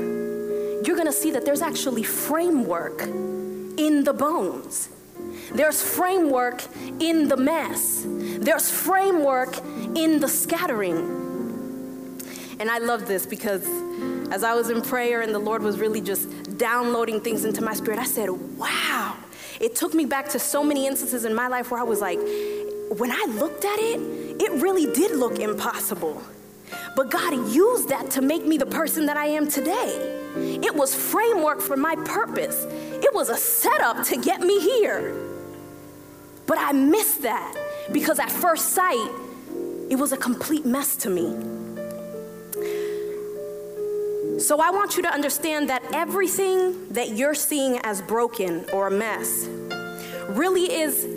you're 0.83 0.95
to 1.07 1.11
see 1.11 1.31
that 1.31 1.45
there's 1.45 1.61
actually 1.61 2.03
framework 2.03 3.01
in 3.01 4.03
the 4.03 4.13
bones. 4.13 4.89
There's 5.53 5.81
framework 5.81 6.63
in 6.99 7.27
the 7.27 7.37
mess. 7.37 8.03
There's 8.05 8.69
framework 8.69 9.57
in 9.95 10.19
the 10.19 10.27
scattering. 10.27 10.97
And 12.59 12.69
I 12.69 12.79
love 12.79 13.07
this 13.07 13.25
because 13.25 13.65
as 14.31 14.43
I 14.43 14.53
was 14.53 14.69
in 14.69 14.81
prayer 14.81 15.21
and 15.21 15.33
the 15.33 15.39
Lord 15.39 15.61
was 15.63 15.79
really 15.79 16.01
just 16.01 16.57
downloading 16.57 17.21
things 17.21 17.45
into 17.45 17.63
my 17.63 17.73
spirit, 17.73 17.99
I 17.99 18.05
said, 18.05 18.29
wow. 18.29 19.15
It 19.59 19.75
took 19.75 19.93
me 19.93 20.05
back 20.05 20.29
to 20.29 20.39
so 20.39 20.63
many 20.63 20.85
instances 20.85 21.25
in 21.25 21.33
my 21.33 21.47
life 21.47 21.71
where 21.71 21.79
I 21.79 21.83
was 21.83 22.01
like, 22.01 22.19
when 22.19 23.11
I 23.11 23.25
looked 23.29 23.65
at 23.65 23.79
it, 23.79 23.99
it 24.41 24.61
really 24.61 24.91
did 24.93 25.15
look 25.15 25.39
impossible. 25.39 26.21
But 26.95 27.11
God 27.11 27.33
used 27.53 27.89
that 27.89 28.11
to 28.11 28.21
make 28.21 28.45
me 28.45 28.57
the 28.57 28.65
person 28.65 29.05
that 29.05 29.17
I 29.17 29.27
am 29.27 29.47
today. 29.47 30.17
It 30.63 30.73
was 30.73 30.93
framework 30.93 31.61
for 31.61 31.77
my 31.77 31.95
purpose. 31.95 32.65
It 32.69 33.13
was 33.13 33.29
a 33.29 33.37
setup 33.37 34.03
to 34.05 34.17
get 34.17 34.41
me 34.41 34.59
here. 34.59 35.15
But 36.45 36.57
I 36.59 36.71
missed 36.71 37.23
that 37.23 37.55
because 37.91 38.19
at 38.19 38.31
first 38.31 38.69
sight, 38.69 39.11
it 39.89 39.97
was 39.97 40.11
a 40.11 40.17
complete 40.17 40.65
mess 40.65 40.95
to 40.97 41.09
me. 41.09 41.35
So 44.39 44.61
I 44.61 44.69
want 44.69 44.95
you 44.95 45.03
to 45.03 45.09
understand 45.09 45.69
that 45.69 45.83
everything 45.93 46.89
that 46.89 47.09
you're 47.17 47.33
seeing 47.33 47.79
as 47.79 48.01
broken 48.01 48.65
or 48.71 48.87
a 48.87 48.91
mess 48.91 49.47
really 50.29 50.71
is 50.71 51.07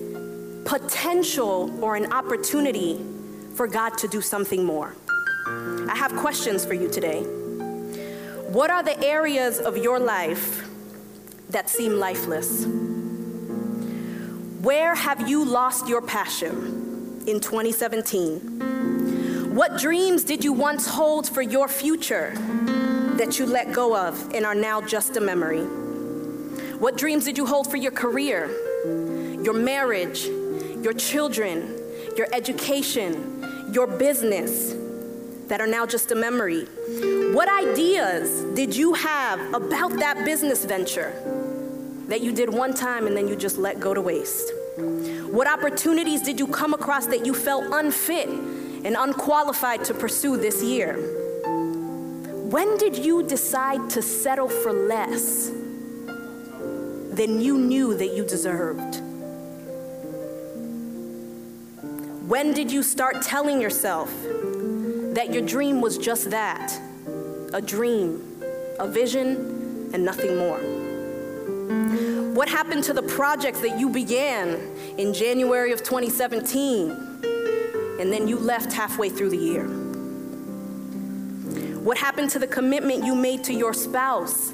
potential 0.65 1.71
or 1.85 1.97
an 1.97 2.13
opportunity 2.13 2.99
for 3.55 3.67
God 3.67 3.99
to 3.99 4.09
do 4.09 4.21
something 4.21 4.65
more. 4.65 4.95
I 5.89 5.97
have 5.97 6.15
questions 6.17 6.65
for 6.65 6.75
you 6.75 6.89
today. 6.89 7.23
What 8.49 8.71
are 8.71 8.83
the 8.83 9.01
areas 9.05 9.59
of 9.59 9.77
your 9.77 10.01
life 10.01 10.69
that 11.51 11.71
seem 11.71 11.93
lifeless? 11.93 12.67
Where 14.63 14.95
have 14.95 15.29
you 15.29 15.45
lost 15.45 15.89
your 15.89 16.03
passion 16.03 17.23
in 17.27 17.39
2017? 17.39 19.55
What 19.55 19.79
dreams 19.79 20.25
did 20.25 20.45
you 20.45 20.53
once 20.53 20.87
hold 20.87 21.29
for 21.29 21.43
your 21.43 21.69
future 21.69 22.33
that 23.17 23.39
you 23.39 23.47
let 23.47 23.73
go 23.73 23.97
of 23.97 24.35
and 24.35 24.45
are 24.45 24.55
now 24.55 24.81
just 24.81 25.17
a 25.17 25.21
memory? 25.21 25.63
What 26.79 26.97
dreams 26.97 27.25
did 27.25 27.39
you 27.39 27.47
hold 27.47 27.71
for 27.71 27.77
your 27.77 27.93
career, 27.93 28.51
your 29.45 29.55
marriage, 29.55 30.25
your 30.25 30.95
children, 30.95 31.79
your 32.17 32.27
education, 32.33 33.71
your 33.73 33.87
business 33.87 34.75
that 35.51 35.61
are 35.61 35.67
now 35.67 35.85
just 35.85 36.13
a 36.13 36.15
memory? 36.15 36.65
What 37.35 37.49
ideas 37.49 38.45
did 38.55 38.75
you 38.75 38.95
have 38.95 39.41
about 39.53 39.99
that 39.99 40.25
business 40.25 40.65
venture 40.65 41.13
that 42.07 42.21
you 42.21 42.33
did 42.33 42.49
one 42.49 42.73
time 42.73 43.09
and 43.09 43.17
then 43.17 43.27
you 43.27 43.35
just 43.35 43.59
let 43.59 43.81
go 43.81 43.93
to 43.93 44.01
waste? 44.01 44.53
What 45.29 45.49
opportunities 45.49 46.23
did 46.23 46.39
you 46.39 46.47
come 46.47 46.73
across 46.73 47.07
that 47.07 47.27
you 47.27 47.35
felt 47.35 47.65
unfit 47.73 48.29
and 48.29 48.97
unqualified 48.97 49.85
to 49.87 49.95
pursue 49.95 50.37
this 50.37 50.63
year? 50.63 50.95
When 52.49 52.79
did 52.79 52.97
you 52.97 53.25
decide 53.25 53.91
to 53.91 54.03
settle 54.03 54.49
for 54.49 54.73
less 54.73 55.51
than 57.11 57.41
you 57.41 57.59
knew 57.59 57.97
that 57.97 58.15
you 58.15 58.25
deserved? 58.25 59.03
When 62.31 62.55
did 62.55 62.71
you 62.71 62.85
start 62.85 63.23
telling 63.23 63.61
yourself 63.61 64.15
that 65.15 65.33
your 65.33 65.43
dream 65.43 65.81
was 65.81 65.99
just 65.99 66.31
that 66.31 66.73
a 67.53 67.61
dream, 67.61 68.43
a 68.79 68.87
vision, 68.87 69.91
and 69.93 70.05
nothing 70.05 70.37
more? 70.37 70.61
What 72.35 72.49
happened 72.49 72.85
to 72.85 72.93
the 72.93 73.03
projects 73.03 73.61
that 73.61 73.79
you 73.79 73.91
began 73.91 74.49
in 74.99 75.13
January 75.13 75.73
of 75.73 75.83
2017 75.83 76.91
and 78.01 78.13
then 78.13 78.29
you 78.29 78.39
left 78.39 78.73
halfway 78.73 79.09
through 79.09 79.31
the 79.31 79.37
year? 79.37 79.67
What 81.81 81.99
happened 81.99 82.31
to 82.31 82.39
the 82.39 82.47
commitment 82.47 83.05
you 83.05 83.15
made 83.15 83.43
to 83.45 83.53
your 83.53 83.75
spouse 83.75 84.53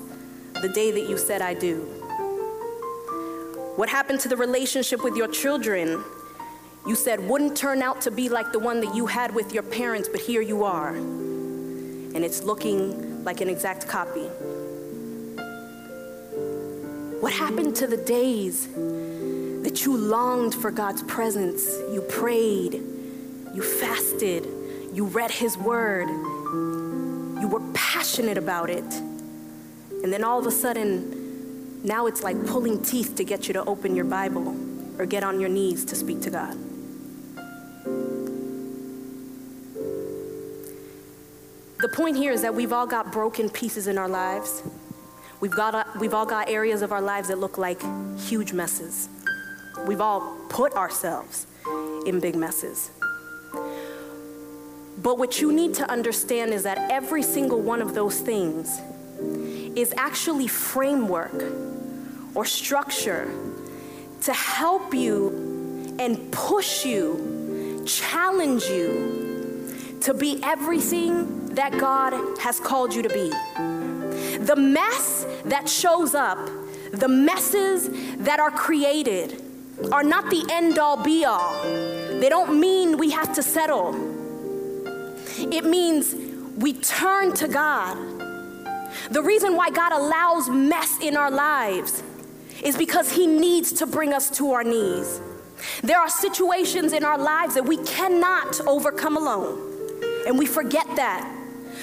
the 0.63 0.69
day 0.71 0.91
that 0.91 1.09
you 1.09 1.19
said, 1.19 1.43
I 1.43 1.55
do? 1.55 1.81
What 3.77 3.91
happened 3.91 4.21
to 4.21 4.29
the 4.29 4.37
relationship 4.37 5.05
with 5.05 5.17
your 5.17 5.29
children 5.29 6.03
you 6.87 6.95
said 6.95 7.21
wouldn't 7.21 7.57
turn 7.57 7.83
out 7.83 8.01
to 8.03 8.11
be 8.11 8.29
like 8.29 8.53
the 8.53 8.59
one 8.59 8.81
that 8.81 8.95
you 8.95 9.07
had 9.07 9.35
with 9.35 9.53
your 9.53 9.65
parents, 9.65 10.09
but 10.09 10.21
here 10.21 10.41
you 10.41 10.65
are? 10.65 10.95
And 10.95 12.25
it's 12.25 12.45
looking 12.45 13.25
like 13.25 13.41
an 13.41 13.49
exact 13.49 13.89
copy. 13.89 14.27
What 17.21 17.33
happened 17.33 17.75
to 17.77 17.87
the 17.89 17.97
days 17.97 18.69
that 18.69 19.85
you 19.85 19.97
longed 19.97 20.55
for 20.55 20.71
God's 20.71 21.03
presence? 21.03 21.67
You 21.93 22.03
prayed, 22.03 22.75
you 23.55 23.63
fasted, 23.63 24.47
you 24.93 25.07
read 25.07 25.33
His 25.33 25.59
Word, 25.59 26.09
you 26.09 27.49
were 27.51 27.63
passionate 27.75 28.39
about 28.39 28.71
it. 28.71 28.85
And 30.05 30.13
then 30.13 30.23
all 30.23 30.39
of 30.39 30.47
a 30.47 30.53
sudden, 30.53 31.83
now 31.83 32.07
it's 32.07 32.23
like 32.23 32.47
pulling 32.47 32.83
teeth 32.83 33.17
to 33.17 33.25
get 33.25 33.49
you 33.49 33.55
to 33.55 33.65
open 33.65 33.97
your 33.97 34.05
Bible 34.05 34.57
or 34.99 35.07
get 35.07 35.25
on 35.25 35.41
your 35.41 35.49
knees 35.49 35.85
to 35.87 35.97
speak 35.97 36.21
to 36.23 36.31
God. 36.31 36.57
The 41.79 41.89
point 41.89 42.17
here 42.17 42.33
is 42.33 42.41
that 42.41 42.55
we've 42.55 42.73
all 42.73 42.87
got 42.87 43.13
broken 43.13 43.51
pieces 43.51 43.87
in 43.87 43.99
our 43.99 44.09
lives. 44.09 44.63
We've, 45.41 45.53
got, 45.55 45.75
uh, 45.75 45.85
we've 46.01 46.15
all 46.15 46.25
got 46.25 46.49
areas 46.49 46.81
of 46.81 46.91
our 46.91 47.03
lives 47.03 47.29
that 47.29 47.39
look 47.39 47.59
like 47.59 47.83
huge 48.19 48.55
messes. 48.55 49.11
We've 49.87 50.01
all 50.01 50.39
put 50.49 50.73
ourselves 50.73 51.47
in 52.07 52.19
big 52.21 52.35
messes. 52.35 52.91
But 55.03 55.19
what 55.19 55.43
you 55.43 55.53
need 55.53 55.75
to 55.75 55.91
understand 55.91 56.55
is 56.55 56.63
that 56.63 56.91
every 56.91 57.23
single 57.23 57.61
one 57.61 57.83
of 57.83 57.95
those 57.95 58.21
things 58.21 58.81
is 59.77 59.93
actually 59.99 60.49
framework 60.49 61.45
or 62.35 62.47
structure 62.47 63.31
to 64.23 64.33
help 64.33 64.95
you 64.95 65.95
and 65.99 66.33
push 66.33 66.87
you, 66.87 67.85
challenge 67.87 68.65
you 68.65 69.99
to 70.01 70.15
be 70.15 70.41
everything 70.43 71.36
that 71.57 71.77
God 71.79 72.39
has 72.39 72.61
called 72.61 72.95
you 72.95 73.03
to 73.03 73.09
be. 73.09 73.31
The 74.39 74.57
mess 74.57 75.27
that 75.47 75.69
shows 75.69 76.15
up, 76.15 76.39
the 76.93 77.09
messes 77.09 77.89
that 78.19 78.39
are 78.39 78.51
created, 78.51 79.43
are 79.91 80.05
not 80.05 80.31
the 80.31 80.47
end 80.51 80.79
all 80.79 81.03
be 81.03 81.25
all. 81.25 81.63
They 81.65 82.29
don't 82.29 82.61
mean 82.61 82.99
we 82.99 83.11
have 83.11 83.35
to 83.35 83.43
settle. 83.43 83.95
It 85.39 85.65
means 85.65 86.15
we 86.57 86.75
turn 86.75 87.35
to 87.35 87.49
God. 87.49 87.97
The 89.11 89.23
reason 89.23 89.57
why 89.57 89.71
God 89.71 89.93
allows 89.93 90.49
mess 90.49 90.99
in 91.01 91.17
our 91.17 91.31
lives 91.31 92.03
is 92.63 92.77
because 92.77 93.13
He 93.13 93.27
needs 93.27 93.73
to 93.75 93.87
bring 93.87 94.13
us 94.13 94.31
to 94.39 94.53
our 94.53 94.65
knees. 94.65 95.21
There 95.83 95.99
are 95.99 96.09
situations 96.09 96.93
in 96.93 97.05
our 97.05 97.19
lives 97.19 97.55
that 97.55 97.65
we 97.65 97.79
cannot 97.79 98.61
overcome 98.67 99.17
alone, 99.17 100.25
and 100.27 100.39
we 100.39 100.47
forget 100.47 100.87
that. 100.97 101.36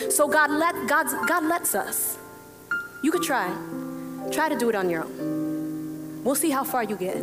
So 0.09 0.27
God 0.27 0.51
let 0.51 0.87
God's, 0.87 1.13
God 1.27 1.43
lets 1.45 1.75
us. 1.75 2.17
You 3.01 3.11
could 3.11 3.23
try. 3.23 3.53
Try 4.31 4.49
to 4.49 4.57
do 4.57 4.69
it 4.69 4.75
on 4.75 4.89
your 4.89 5.03
own. 5.03 6.23
We'll 6.23 6.35
see 6.35 6.49
how 6.49 6.63
far 6.63 6.83
you 6.83 6.95
get. 6.95 7.17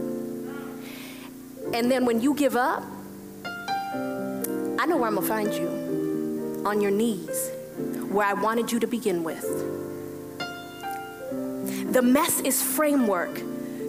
And 1.72 1.90
then 1.90 2.04
when 2.04 2.20
you 2.20 2.34
give 2.34 2.56
up, 2.56 2.82
I 3.44 4.86
know 4.86 4.96
where 4.96 5.08
I'm 5.08 5.14
gonna 5.14 5.26
find 5.26 5.52
you 5.54 6.62
on 6.66 6.80
your 6.80 6.90
knees, 6.90 7.50
where 8.10 8.26
I 8.26 8.34
wanted 8.34 8.72
you 8.72 8.80
to 8.80 8.86
begin 8.86 9.22
with. 9.24 9.42
The 11.92 12.02
mess 12.02 12.40
is 12.40 12.62
framework 12.62 13.42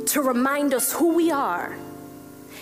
to 0.08 0.22
remind 0.22 0.74
us 0.74 0.94
who 0.94 1.14
we 1.14 1.32
are 1.32 1.76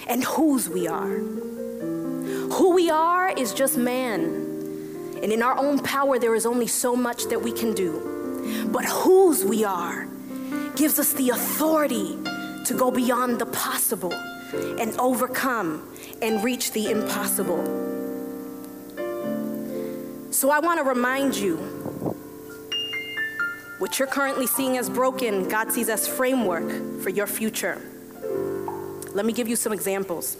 and 0.07 0.23
whose 0.23 0.69
we 0.69 0.87
are. 0.87 1.07
Who 1.07 2.73
we 2.73 2.89
are 2.89 3.29
is 3.29 3.53
just 3.53 3.77
man. 3.77 4.48
And 5.21 5.31
in 5.31 5.41
our 5.41 5.57
own 5.57 5.79
power, 5.79 6.17
there 6.19 6.35
is 6.35 6.45
only 6.45 6.67
so 6.67 6.95
much 6.95 7.25
that 7.25 7.41
we 7.41 7.51
can 7.51 7.73
do 7.73 8.19
but 8.71 8.85
whose 8.85 9.43
we 9.43 9.63
are 9.63 10.07
gives 10.75 10.99
us 10.99 11.13
the 11.13 11.29
authority 11.29 12.17
to 12.65 12.73
go 12.77 12.91
beyond 12.91 13.39
the 13.39 13.45
possible 13.47 14.13
and 14.13 14.97
overcome 14.99 15.95
and 16.21 16.43
reach 16.43 16.71
the 16.71 16.91
impossible. 16.91 17.63
So 20.31 20.51
I 20.51 20.59
want 20.59 20.79
to 20.79 20.83
remind 20.83 21.35
you 21.35 21.57
what 23.79 23.97
you're 23.97 24.07
currently 24.07 24.45
seeing 24.45 24.77
as 24.77 24.89
broken, 24.89 25.47
God 25.47 25.71
sees 25.71 25.89
as 25.89 26.07
framework 26.07 27.01
for 27.01 27.09
your 27.09 27.27
future. 27.27 27.81
Let 29.13 29.25
me 29.25 29.33
give 29.33 29.47
you 29.47 29.55
some 29.55 29.73
examples. 29.73 30.37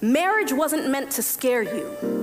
Marriage 0.00 0.52
wasn't 0.52 0.88
meant 0.88 1.10
to 1.12 1.22
scare 1.22 1.62
you, 1.62 2.21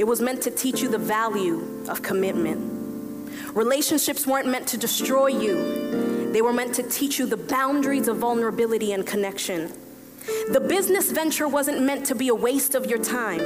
it 0.00 0.06
was 0.06 0.22
meant 0.22 0.40
to 0.40 0.50
teach 0.50 0.80
you 0.80 0.88
the 0.88 0.96
value 0.96 1.84
of 1.86 2.00
commitment. 2.00 3.30
Relationships 3.54 4.26
weren't 4.26 4.48
meant 4.48 4.66
to 4.68 4.78
destroy 4.78 5.26
you, 5.26 6.30
they 6.32 6.40
were 6.40 6.54
meant 6.54 6.74
to 6.76 6.82
teach 6.82 7.18
you 7.18 7.26
the 7.26 7.36
boundaries 7.36 8.08
of 8.08 8.16
vulnerability 8.16 8.92
and 8.92 9.06
connection. 9.06 9.70
The 10.52 10.60
business 10.66 11.12
venture 11.12 11.46
wasn't 11.48 11.82
meant 11.82 12.06
to 12.06 12.14
be 12.14 12.28
a 12.28 12.34
waste 12.34 12.74
of 12.74 12.86
your 12.86 12.98
time. 12.98 13.40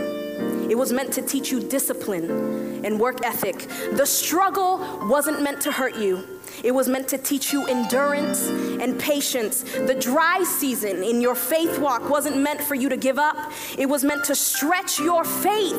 It 0.70 0.78
was 0.78 0.92
meant 0.92 1.12
to 1.14 1.22
teach 1.22 1.50
you 1.50 1.58
discipline 1.58 2.84
and 2.84 3.00
work 3.00 3.26
ethic. 3.26 3.66
The 3.96 4.06
struggle 4.06 4.78
wasn't 5.08 5.42
meant 5.42 5.60
to 5.62 5.72
hurt 5.72 5.96
you. 5.96 6.40
It 6.64 6.74
was 6.74 6.88
meant 6.88 7.08
to 7.08 7.18
teach 7.18 7.52
you 7.52 7.66
endurance 7.66 8.48
and 8.48 8.98
patience. 8.98 9.64
The 9.64 9.94
dry 9.94 10.42
season 10.44 11.04
in 11.04 11.20
your 11.20 11.34
faith 11.34 11.78
walk 11.78 12.08
wasn't 12.08 12.38
meant 12.38 12.62
for 12.62 12.74
you 12.74 12.88
to 12.88 12.96
give 12.96 13.18
up, 13.18 13.52
it 13.76 13.84
was 13.84 14.02
meant 14.02 14.24
to 14.24 14.34
stretch 14.34 14.98
your 14.98 15.24
faith 15.24 15.76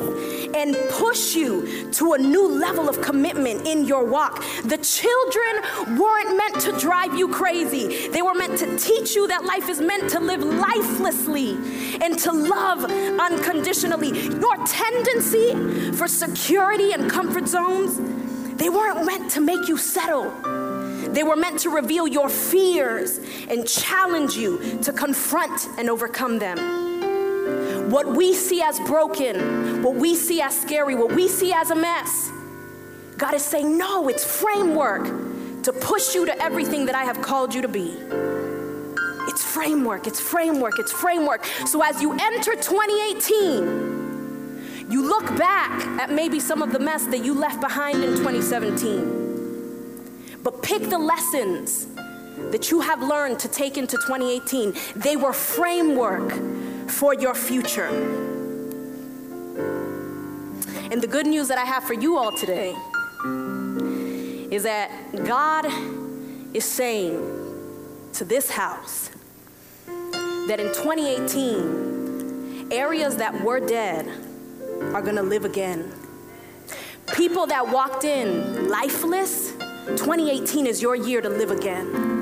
and 0.54 0.76
push 0.90 1.34
you 1.34 1.90
to 1.90 2.12
a 2.12 2.18
new 2.18 2.46
level 2.46 2.88
of 2.88 3.02
commitment 3.02 3.66
in 3.66 3.84
your 3.84 4.04
walk. 4.04 4.44
The 4.62 4.78
children 4.78 5.98
weren't 5.98 6.36
meant 6.36 6.60
to 6.60 6.78
drive 6.78 7.18
you 7.18 7.28
crazy, 7.30 8.06
they 8.06 8.22
were 8.22 8.34
meant 8.34 8.56
to 8.60 8.78
teach 8.78 9.16
you 9.16 9.26
that 9.26 9.44
life 9.44 9.68
is 9.68 9.80
meant 9.80 10.08
to 10.10 10.20
live 10.20 10.44
lifelessly 10.44 11.56
and 12.00 12.16
to 12.20 12.30
love 12.30 12.84
unconditionally. 12.84 14.10
Your 14.38 14.56
tendency 14.64 15.92
for 15.94 16.06
security 16.06 16.92
and 16.92 17.10
comfort 17.10 17.48
zones, 17.48 17.98
they 18.56 18.68
weren't 18.68 19.04
meant 19.04 19.32
to 19.32 19.40
make 19.40 19.66
you 19.66 19.76
settle. 19.76 20.32
They 21.16 21.22
were 21.22 21.34
meant 21.34 21.60
to 21.60 21.70
reveal 21.70 22.06
your 22.06 22.28
fears 22.28 23.18
and 23.48 23.66
challenge 23.66 24.36
you 24.36 24.78
to 24.82 24.92
confront 24.92 25.66
and 25.78 25.88
overcome 25.88 26.38
them. 26.38 26.58
What 27.90 28.06
we 28.06 28.34
see 28.34 28.60
as 28.60 28.78
broken, 28.80 29.82
what 29.82 29.94
we 29.94 30.14
see 30.14 30.42
as 30.42 30.60
scary, 30.60 30.94
what 30.94 31.12
we 31.12 31.26
see 31.26 31.54
as 31.54 31.70
a 31.70 31.74
mess, 31.74 32.30
God 33.16 33.32
is 33.32 33.42
saying, 33.42 33.78
no, 33.78 34.08
it's 34.08 34.24
framework 34.26 35.04
to 35.62 35.72
push 35.72 36.14
you 36.14 36.26
to 36.26 36.36
everything 36.42 36.84
that 36.84 36.94
I 36.94 37.04
have 37.04 37.22
called 37.22 37.54
you 37.54 37.62
to 37.62 37.68
be. 37.68 37.96
It's 39.30 39.42
framework, 39.42 40.06
it's 40.06 40.20
framework, 40.20 40.78
it's 40.78 40.92
framework. 40.92 41.46
So 41.66 41.82
as 41.82 42.02
you 42.02 42.12
enter 42.12 42.54
2018, 42.56 43.96
You 44.88 45.02
look 45.02 45.26
back 45.36 45.84
at 45.98 46.12
maybe 46.12 46.38
some 46.38 46.62
of 46.62 46.72
the 46.72 46.78
mess 46.78 47.06
that 47.06 47.24
you 47.24 47.34
left 47.34 47.60
behind 47.60 48.04
in 48.04 48.10
2017. 48.10 49.25
But 50.46 50.62
pick 50.62 50.88
the 50.90 50.98
lessons 50.98 51.88
that 52.52 52.70
you 52.70 52.80
have 52.80 53.02
learned 53.02 53.40
to 53.40 53.48
take 53.48 53.76
into 53.76 53.96
2018. 53.96 54.74
They 54.94 55.16
were 55.16 55.32
framework 55.32 56.32
for 56.88 57.14
your 57.14 57.34
future. 57.34 57.88
And 60.92 61.02
the 61.02 61.08
good 61.08 61.26
news 61.26 61.48
that 61.48 61.58
I 61.58 61.64
have 61.64 61.82
for 61.82 61.94
you 61.94 62.16
all 62.16 62.30
today 62.30 62.76
is 64.54 64.62
that 64.62 64.88
God 65.24 65.66
is 66.54 66.64
saying 66.64 67.16
to 68.12 68.24
this 68.24 68.48
house 68.48 69.10
that 69.86 70.60
in 70.60 70.68
2018, 70.68 72.68
areas 72.70 73.16
that 73.16 73.42
were 73.42 73.58
dead 73.58 74.06
are 74.94 75.02
gonna 75.02 75.24
live 75.24 75.44
again. 75.44 75.92
People 77.16 77.48
that 77.48 77.68
walked 77.68 78.04
in 78.04 78.68
lifeless, 78.68 79.55
2018 79.86 80.66
is 80.66 80.82
your 80.82 80.96
year 80.96 81.20
to 81.20 81.28
live 81.28 81.52
again. 81.52 82.15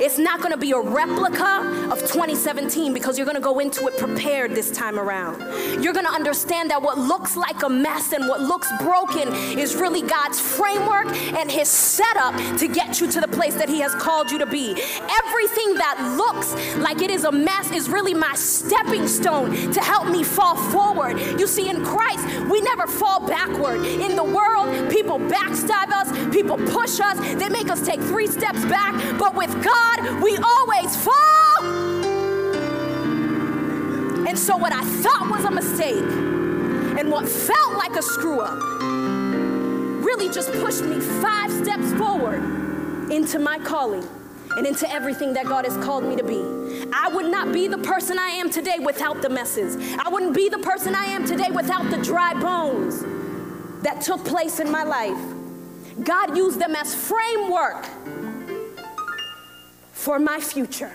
It's 0.00 0.18
not 0.18 0.38
going 0.38 0.52
to 0.52 0.56
be 0.56 0.72
a 0.72 0.80
replica 0.80 1.90
of 1.90 2.00
2017 2.00 2.94
because 2.94 3.18
you're 3.18 3.26
going 3.26 3.36
to 3.36 3.42
go 3.42 3.58
into 3.58 3.86
it 3.86 3.98
prepared 3.98 4.54
this 4.54 4.70
time 4.70 4.98
around. 4.98 5.40
You're 5.82 5.92
going 5.92 6.06
to 6.06 6.12
understand 6.12 6.70
that 6.70 6.80
what 6.80 6.98
looks 6.98 7.36
like 7.36 7.62
a 7.62 7.68
mess 7.68 8.12
and 8.12 8.26
what 8.28 8.40
looks 8.40 8.68
broken 8.80 9.28
is 9.58 9.76
really 9.76 10.02
God's 10.02 10.40
framework 10.40 11.06
and 11.36 11.50
His 11.50 11.68
setup 11.68 12.34
to 12.58 12.68
get 12.68 13.00
you 13.00 13.10
to 13.10 13.20
the 13.20 13.28
place 13.28 13.54
that 13.54 13.68
He 13.68 13.80
has 13.80 13.94
called 13.96 14.30
you 14.30 14.38
to 14.38 14.46
be. 14.46 14.70
Everything 14.70 15.74
that 15.74 16.14
looks 16.16 16.54
like 16.78 17.02
it 17.02 17.10
is 17.10 17.24
a 17.24 17.32
mess 17.32 17.70
is 17.72 17.90
really 17.90 18.14
my 18.14 18.34
stepping 18.34 19.06
stone 19.06 19.72
to 19.72 19.80
help 19.80 20.08
me 20.08 20.24
fall 20.24 20.56
forward. 20.56 21.18
You 21.38 21.46
see, 21.46 21.68
in 21.68 21.84
Christ, 21.84 22.26
we 22.50 22.60
never 22.62 22.86
fall 22.86 23.20
backward. 23.26 23.84
In 23.84 24.16
the 24.16 24.24
world, 24.24 24.90
people 24.90 25.18
backstab 25.18 25.90
us, 25.90 26.10
people 26.32 26.56
push 26.56 27.00
us, 27.00 27.18
they 27.36 27.48
make 27.48 27.68
us 27.68 27.84
take 27.84 28.00
three 28.00 28.26
steps 28.26 28.64
back, 28.64 28.94
but 29.18 29.34
with 29.34 29.52
God, 29.62 29.81
God, 29.82 30.22
we 30.22 30.36
always 30.36 30.96
fall. 30.96 31.64
And 34.28 34.38
so, 34.38 34.56
what 34.56 34.72
I 34.72 34.84
thought 34.84 35.28
was 35.30 35.44
a 35.44 35.50
mistake 35.50 36.10
and 36.98 37.10
what 37.10 37.28
felt 37.28 37.74
like 37.76 37.96
a 37.96 38.02
screw 38.02 38.40
up 38.40 38.58
really 40.04 40.28
just 40.32 40.52
pushed 40.52 40.84
me 40.84 41.00
five 41.00 41.50
steps 41.50 41.92
forward 41.94 42.42
into 43.10 43.38
my 43.38 43.58
calling 43.58 44.06
and 44.56 44.66
into 44.66 44.88
everything 44.90 45.32
that 45.34 45.46
God 45.46 45.64
has 45.64 45.76
called 45.84 46.04
me 46.04 46.16
to 46.16 46.24
be. 46.24 46.42
I 46.92 47.08
would 47.08 47.26
not 47.26 47.52
be 47.52 47.66
the 47.66 47.78
person 47.78 48.18
I 48.18 48.28
am 48.28 48.50
today 48.50 48.78
without 48.78 49.20
the 49.20 49.28
messes. 49.28 49.76
I 49.98 50.08
wouldn't 50.08 50.34
be 50.34 50.48
the 50.48 50.58
person 50.58 50.94
I 50.94 51.06
am 51.06 51.26
today 51.26 51.50
without 51.50 51.90
the 51.90 51.98
dry 51.98 52.34
bones 52.34 53.02
that 53.82 54.00
took 54.00 54.24
place 54.24 54.60
in 54.60 54.70
my 54.70 54.84
life. 54.84 55.18
God 56.04 56.36
used 56.36 56.58
them 56.58 56.74
as 56.76 56.94
framework 56.94 57.86
for 60.02 60.18
my 60.18 60.40
future. 60.40 60.90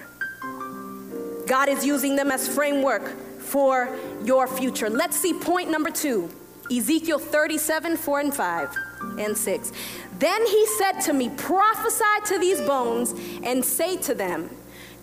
God 1.48 1.70
is 1.70 1.86
using 1.86 2.18
them 2.18 2.30
as 2.30 2.46
framework 2.46 3.08
for 3.40 3.98
your 4.26 4.48
future. 4.48 4.90
Let's 4.90 5.16
see 5.16 5.34
point 5.34 5.72
number 5.72 5.90
two 5.90 6.30
Ezekiel 6.70 7.18
37, 7.18 7.96
4 7.96 8.20
and 8.20 8.36
5 8.36 8.76
and 9.18 9.38
6. 9.38 9.72
Then 10.20 10.46
he 10.46 10.66
said 10.78 11.00
to 11.04 11.14
me, 11.14 11.30
Prophesy 11.30 12.04
to 12.26 12.38
these 12.38 12.60
bones 12.60 13.16
and 13.44 13.64
say 13.64 13.96
to 13.98 14.14
them, 14.14 14.50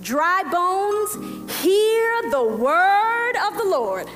Dry 0.02 0.42
bones, 0.52 1.60
hear 1.62 2.30
the 2.30 2.44
word 2.44 3.36
of 3.48 3.56
the 3.56 3.64
Lord. 3.64 4.06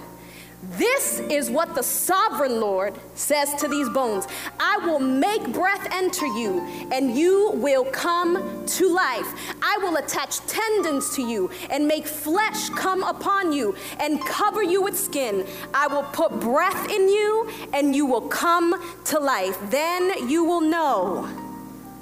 This 0.60 1.20
is 1.20 1.50
what 1.50 1.76
the 1.76 1.82
sovereign 1.84 2.60
Lord 2.60 2.94
says 3.14 3.54
to 3.54 3.68
these 3.68 3.88
bones 3.88 4.26
I 4.58 4.78
will 4.84 4.98
make 4.98 5.52
breath 5.52 5.86
enter 5.92 6.26
you, 6.26 6.60
and 6.90 7.16
you 7.16 7.52
will 7.54 7.84
come 7.84 8.66
to 8.66 8.88
life. 8.88 9.32
I 9.62 9.78
will 9.80 9.96
attach 9.96 10.38
tendons 10.46 11.14
to 11.14 11.22
you, 11.22 11.50
and 11.70 11.86
make 11.86 12.06
flesh 12.06 12.70
come 12.70 13.04
upon 13.04 13.52
you, 13.52 13.76
and 14.00 14.20
cover 14.24 14.62
you 14.62 14.82
with 14.82 14.98
skin. 14.98 15.46
I 15.72 15.86
will 15.86 16.02
put 16.02 16.40
breath 16.40 16.90
in 16.90 17.08
you, 17.08 17.48
and 17.72 17.94
you 17.94 18.04
will 18.06 18.28
come 18.28 18.74
to 19.06 19.20
life. 19.20 19.56
Then 19.70 20.28
you 20.28 20.42
will 20.44 20.60
know, 20.60 21.28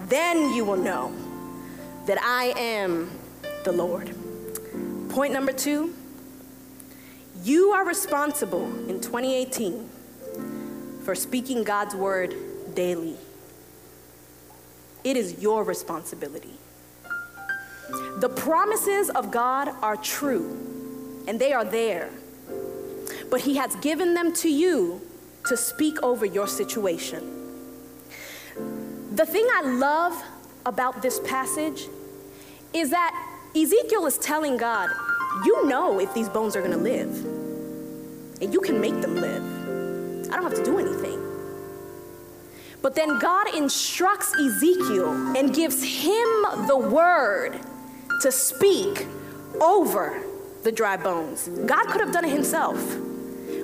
then 0.08 0.54
you 0.54 0.64
will 0.64 0.78
know 0.78 1.12
that 2.06 2.18
I 2.22 2.54
am 2.56 3.10
the 3.64 3.72
Lord. 3.72 4.14
Point 5.10 5.34
number 5.34 5.52
two 5.52 5.94
you 7.42 7.70
are 7.70 7.84
responsible 7.84 8.64
in 8.88 9.00
2018 9.00 9.88
for 11.04 11.14
speaking 11.14 11.64
God's 11.64 11.94
word 11.94 12.34
daily. 12.74 13.16
It 15.04 15.16
is 15.16 15.40
your 15.40 15.62
responsibility. 15.64 16.54
The 18.18 18.28
promises 18.28 19.10
of 19.10 19.30
God 19.30 19.68
are 19.82 19.96
true, 19.96 21.24
and 21.28 21.38
they 21.38 21.52
are 21.52 21.64
there. 21.64 22.10
But 23.30 23.42
He 23.42 23.56
has 23.56 23.76
given 23.76 24.14
them 24.14 24.32
to 24.34 24.48
you 24.48 25.00
to 25.46 25.56
speak 25.56 26.02
over 26.02 26.26
your 26.26 26.48
situation. 26.48 27.32
The 29.14 29.26
thing 29.26 29.46
I 29.54 29.62
love 29.62 30.20
about 30.64 31.02
this 31.02 31.20
passage 31.20 31.86
is 32.72 32.90
that 32.90 33.12
Ezekiel 33.54 34.06
is 34.06 34.18
telling 34.18 34.56
God, 34.56 34.90
You 35.44 35.66
know 35.66 36.00
if 36.00 36.12
these 36.14 36.28
bones 36.28 36.56
are 36.56 36.62
gonna 36.62 36.76
live 36.76 37.24
and 38.40 38.52
you 38.52 38.60
can 38.60 38.80
make 38.80 39.00
them 39.00 39.16
live. 39.16 39.42
I 40.30 40.36
don't 40.36 40.44
have 40.44 40.54
to 40.54 40.64
do 40.64 40.78
anything. 40.78 41.22
But 42.82 42.94
then 42.94 43.18
God 43.18 43.54
instructs 43.54 44.32
Ezekiel 44.38 45.36
and 45.36 45.54
gives 45.54 45.82
him 45.82 46.66
the 46.66 46.76
word 46.76 47.58
to 48.22 48.30
speak 48.30 49.06
over 49.60 50.22
the 50.62 50.72
dry 50.72 50.96
bones. 50.96 51.48
God 51.48 51.86
could 51.86 52.00
have 52.00 52.12
done 52.12 52.24
it 52.24 52.30
himself, 52.30 52.78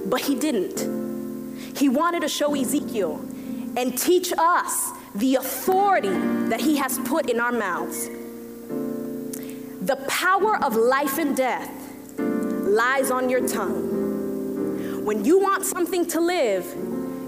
but 0.06 0.20
he 0.20 0.35
didn't. 0.35 1.76
He 1.76 1.88
wanted 1.88 2.22
to 2.22 2.28
show 2.28 2.54
Ezekiel 2.54 3.16
and 3.76 3.96
teach 3.96 4.32
us 4.37 4.90
the 5.14 5.37
authority 5.37 6.16
that 6.48 6.61
he 6.61 6.76
has 6.76 6.98
put 7.00 7.30
in 7.30 7.40
our 7.40 7.52
mouths. 7.52 8.08
The 9.83 9.97
power 10.07 10.62
of 10.64 10.77
life 10.77 11.18
and 11.18 11.37
death 11.37 11.68
lies 12.16 13.11
on 13.11 13.29
your 13.29 13.49
tongue. 13.49 15.05
When 15.05 15.25
you 15.25 15.40
want 15.40 15.64
something 15.64 16.07
to 16.07 16.21
live, 16.21 16.64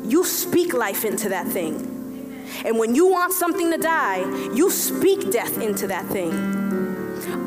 you 0.05 0.23
speak 0.25 0.73
life 0.73 1.05
into 1.05 1.31
that 1.31 1.49
thing. 1.49 2.47
And 2.64 2.79
when 2.79 2.95
you 2.95 3.09
want 3.09 3.33
something 3.33 3.73
to 3.73 3.77
die, 3.77 4.21
you 4.55 4.71
speak 4.71 5.33
death 5.33 5.59
into 5.61 5.88
that 5.88 6.07
thing. 6.07 6.31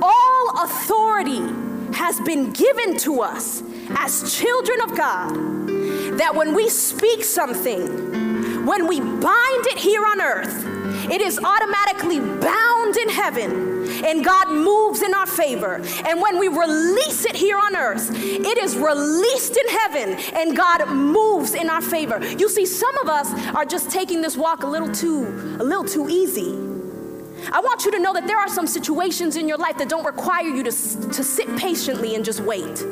All 0.02 0.63
authority 0.65 1.41
has 1.93 2.20
been 2.26 2.52
given 2.52 2.98
to 2.98 3.22
us 3.22 3.63
as 3.91 4.38
children 4.38 4.82
of 4.82 4.98
God 4.98 5.34
that 6.17 6.36
when 6.36 6.54
we 6.54 6.67
speak 6.67 7.24
something, 7.24 8.65
when 8.65 8.88
we 8.88 9.00
bind 9.00 9.67
it 9.67 9.78
here 9.78 10.04
on 10.04 10.20
earth, 10.20 10.65
it 11.10 11.22
is 11.22 11.39
automatically 11.39 12.20
bound 12.20 12.98
in 12.98 13.08
heaven 13.08 13.77
and 14.03 14.23
God 14.23 14.49
moves 14.49 15.01
in 15.01 15.13
our 15.13 15.25
favor. 15.25 15.75
And 16.05 16.21
when 16.21 16.39
we 16.39 16.47
release 16.47 17.25
it 17.25 17.36
here 17.36 17.57
on 17.57 17.75
earth, 17.75 18.10
it 18.13 18.57
is 18.57 18.75
released 18.75 19.57
in 19.57 19.67
heaven 19.69 20.13
and 20.33 20.55
God 20.55 20.88
moves 20.89 21.53
in 21.53 21.69
our 21.69 21.81
favor. 21.81 22.23
You 22.25 22.49
see, 22.49 22.65
some 22.65 22.97
of 22.99 23.10
us 23.10 23.31
are 23.55 23.65
just 23.65 23.89
taking 23.89 24.21
this 24.21 24.38
walk 24.38 24.63
a 24.63 24.67
little 24.67 24.91
too, 24.91 25.57
a 25.60 25.63
little 25.63 25.86
too 25.86 26.10
easy. 26.10 26.51
I 27.51 27.62
want 27.62 27.86
you 27.86 27.91
to 27.91 27.99
know 27.99 28.13
that 28.13 28.27
there 28.27 28.38
are 28.38 28.49
some 28.49 28.67
situations 28.67 29.36
in 29.36 29.47
your 29.47 29.57
life 29.57 29.77
that 29.77 29.89
don't 29.89 30.05
require 30.05 30.47
you 30.47 30.63
to, 30.63 30.71
to 30.71 31.23
sit 31.23 31.55
patiently 31.57 32.15
and 32.15 32.25
just 32.25 32.41
wait. 32.41 32.83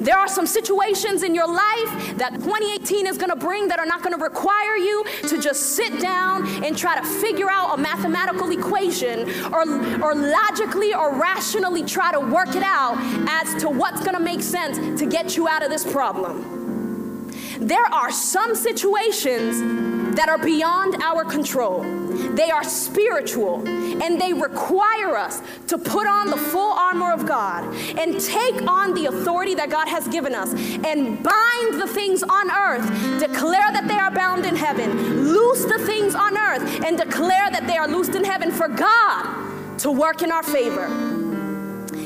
There 0.00 0.16
are 0.16 0.28
some 0.28 0.46
situations 0.46 1.22
in 1.22 1.34
your 1.34 1.46
life 1.46 2.16
that 2.16 2.32
2018 2.34 3.06
is 3.06 3.16
going 3.16 3.30
to 3.30 3.36
bring 3.36 3.68
that 3.68 3.78
are 3.78 3.86
not 3.86 4.02
going 4.02 4.16
to 4.16 4.22
require 4.22 4.76
you 4.76 5.04
to 5.28 5.40
just 5.40 5.74
sit 5.74 6.00
down 6.00 6.46
and 6.64 6.76
try 6.76 6.98
to 6.98 7.06
figure 7.20 7.50
out 7.50 7.78
a 7.78 7.80
mathematical 7.80 8.50
equation 8.50 9.28
or, 9.52 9.62
or 10.02 10.14
logically 10.14 10.94
or 10.94 11.14
rationally 11.14 11.84
try 11.84 12.12
to 12.12 12.20
work 12.20 12.54
it 12.54 12.62
out 12.62 12.96
as 13.28 13.60
to 13.62 13.68
what's 13.68 14.00
going 14.00 14.14
to 14.14 14.20
make 14.22 14.42
sense 14.42 15.00
to 15.00 15.06
get 15.06 15.36
you 15.36 15.48
out 15.48 15.62
of 15.62 15.70
this 15.70 15.84
problem. 15.90 17.32
There 17.58 17.86
are 17.86 18.10
some 18.12 18.54
situations 18.54 20.16
that 20.16 20.28
are 20.28 20.38
beyond 20.38 21.02
our 21.02 21.24
control. 21.24 22.05
They 22.34 22.50
are 22.50 22.64
spiritual 22.64 23.66
and 23.66 24.20
they 24.20 24.32
require 24.32 25.16
us 25.16 25.42
to 25.68 25.78
put 25.78 26.06
on 26.06 26.30
the 26.30 26.36
full 26.36 26.72
armor 26.72 27.12
of 27.12 27.26
God 27.26 27.64
and 27.98 28.20
take 28.20 28.62
on 28.66 28.94
the 28.94 29.06
authority 29.06 29.54
that 29.54 29.70
God 29.70 29.88
has 29.88 30.06
given 30.08 30.34
us 30.34 30.52
and 30.52 31.22
bind 31.22 31.80
the 31.80 31.86
things 31.86 32.22
on 32.22 32.50
earth, 32.50 33.20
declare 33.20 33.72
that 33.72 33.86
they 33.88 33.98
are 33.98 34.10
bound 34.10 34.44
in 34.44 34.56
heaven, 34.56 35.28
loose 35.32 35.64
the 35.64 35.78
things 35.86 36.14
on 36.14 36.36
earth, 36.36 36.84
and 36.84 36.98
declare 36.98 37.50
that 37.50 37.66
they 37.66 37.76
are 37.76 37.88
loosed 37.88 38.14
in 38.14 38.24
heaven 38.24 38.50
for 38.50 38.68
God 38.68 39.78
to 39.78 39.90
work 39.90 40.22
in 40.22 40.30
our 40.32 40.42
favor. 40.42 40.88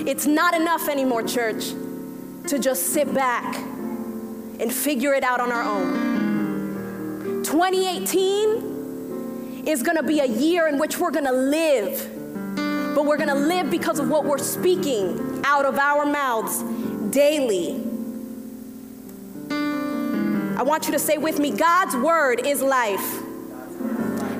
It's 0.06 0.26
not 0.26 0.54
enough 0.54 0.88
anymore, 0.88 1.22
church, 1.22 1.68
to 2.48 2.58
just 2.58 2.92
sit 2.92 3.12
back 3.14 3.56
and 3.56 4.72
figure 4.72 5.14
it 5.14 5.22
out 5.22 5.40
on 5.40 5.52
our 5.52 5.62
own. 5.62 7.42
2018 7.44 8.69
is 9.66 9.82
gonna 9.82 10.02
be 10.02 10.20
a 10.20 10.26
year 10.26 10.68
in 10.68 10.78
which 10.78 10.98
we're 10.98 11.10
gonna 11.10 11.32
live, 11.32 12.08
but 12.94 13.04
we're 13.04 13.18
gonna 13.18 13.34
live 13.34 13.70
because 13.70 13.98
of 13.98 14.08
what 14.08 14.24
we're 14.24 14.38
speaking 14.38 15.42
out 15.44 15.64
of 15.64 15.78
our 15.78 16.06
mouths 16.06 16.62
daily. 17.10 17.86
I 19.50 20.62
want 20.62 20.86
you 20.86 20.92
to 20.92 20.98
say 20.98 21.16
with 21.16 21.38
me 21.38 21.50
God's 21.50 21.96
word 21.96 22.46
is 22.46 22.62
life. 22.62 23.22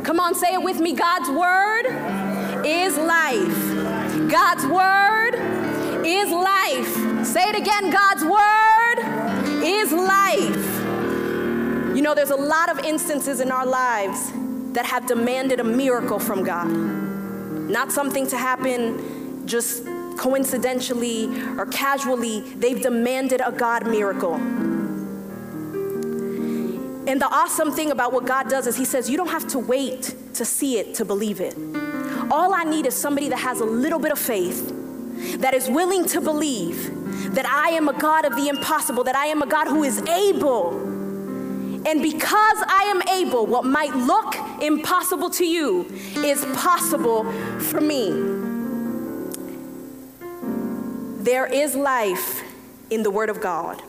Come 0.04 0.20
on, 0.20 0.34
say 0.34 0.54
it 0.54 0.62
with 0.62 0.80
me 0.80 0.92
God's 0.92 1.30
word 1.30 1.86
is 2.66 2.96
life. 2.96 4.30
God's 4.30 4.66
word 4.66 5.34
is 6.04 6.30
life. 6.30 7.26
Say 7.26 7.48
it 7.48 7.56
again 7.56 7.90
God's 7.90 8.24
word 8.24 9.64
is 9.64 9.92
life. 9.92 11.96
You 11.96 12.02
know, 12.02 12.14
there's 12.14 12.30
a 12.30 12.36
lot 12.36 12.70
of 12.70 12.78
instances 12.80 13.40
in 13.40 13.50
our 13.50 13.66
lives 13.66 14.32
that 14.72 14.86
have 14.86 15.06
demanded 15.06 15.60
a 15.60 15.64
miracle 15.64 16.18
from 16.18 16.44
God. 16.44 16.68
Not 16.68 17.92
something 17.92 18.26
to 18.28 18.36
happen 18.36 19.46
just 19.46 19.84
coincidentally 20.16 21.26
or 21.58 21.66
casually, 21.66 22.40
they've 22.40 22.82
demanded 22.82 23.40
a 23.44 23.52
God 23.52 23.86
miracle. 23.86 24.34
And 27.08 27.20
the 27.20 27.28
awesome 27.28 27.72
thing 27.72 27.90
about 27.90 28.12
what 28.12 28.26
God 28.26 28.48
does 28.48 28.66
is 28.66 28.76
He 28.76 28.84
says, 28.84 29.08
You 29.10 29.16
don't 29.16 29.28
have 29.28 29.48
to 29.48 29.58
wait 29.58 30.14
to 30.34 30.44
see 30.44 30.78
it 30.78 30.94
to 30.96 31.04
believe 31.04 31.40
it. 31.40 31.56
All 32.30 32.54
I 32.54 32.64
need 32.64 32.86
is 32.86 32.94
somebody 32.94 33.28
that 33.30 33.38
has 33.38 33.60
a 33.60 33.64
little 33.64 33.98
bit 33.98 34.12
of 34.12 34.18
faith, 34.18 35.40
that 35.40 35.54
is 35.54 35.68
willing 35.68 36.06
to 36.06 36.20
believe 36.20 37.34
that 37.34 37.46
I 37.46 37.70
am 37.70 37.88
a 37.88 37.92
God 37.92 38.24
of 38.24 38.36
the 38.36 38.48
impossible, 38.48 39.04
that 39.04 39.16
I 39.16 39.26
am 39.26 39.42
a 39.42 39.46
God 39.46 39.66
who 39.66 39.84
is 39.84 40.00
able. 40.02 40.76
And 41.86 42.02
because 42.02 42.62
I 42.68 42.92
am 42.94 43.02
able, 43.18 43.46
what 43.46 43.64
might 43.64 43.94
look 43.94 44.36
impossible 44.62 45.30
to 45.30 45.44
you 45.44 45.86
is 46.16 46.44
possible 46.56 47.30
for 47.58 47.80
me. 47.80 48.10
There 51.22 51.46
is 51.46 51.74
life 51.74 52.42
in 52.90 53.02
the 53.02 53.10
Word 53.10 53.30
of 53.30 53.40
God. 53.40 53.82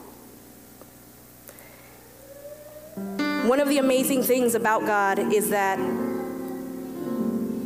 One 3.48 3.60
of 3.60 3.70
the 3.70 3.80
amazing 3.80 4.24
things 4.24 4.54
about 4.54 4.86
God 4.86 5.18
is 5.18 5.50
that 5.50 5.78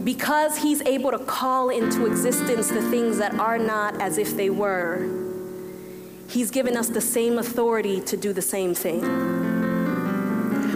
because 0.05 0.57
He's 0.57 0.81
able 0.83 1.11
to 1.11 1.19
call 1.19 1.69
into 1.69 2.05
existence 2.05 2.69
the 2.69 2.81
things 2.89 3.17
that 3.17 3.33
are 3.35 3.57
not 3.57 3.99
as 3.99 4.17
if 4.17 4.37
they 4.37 4.49
were, 4.49 5.09
He's 6.29 6.51
given 6.51 6.77
us 6.77 6.89
the 6.89 7.01
same 7.01 7.37
authority 7.37 7.99
to 8.01 8.15
do 8.15 8.33
the 8.33 8.41
same 8.41 8.73
thing. 8.73 9.44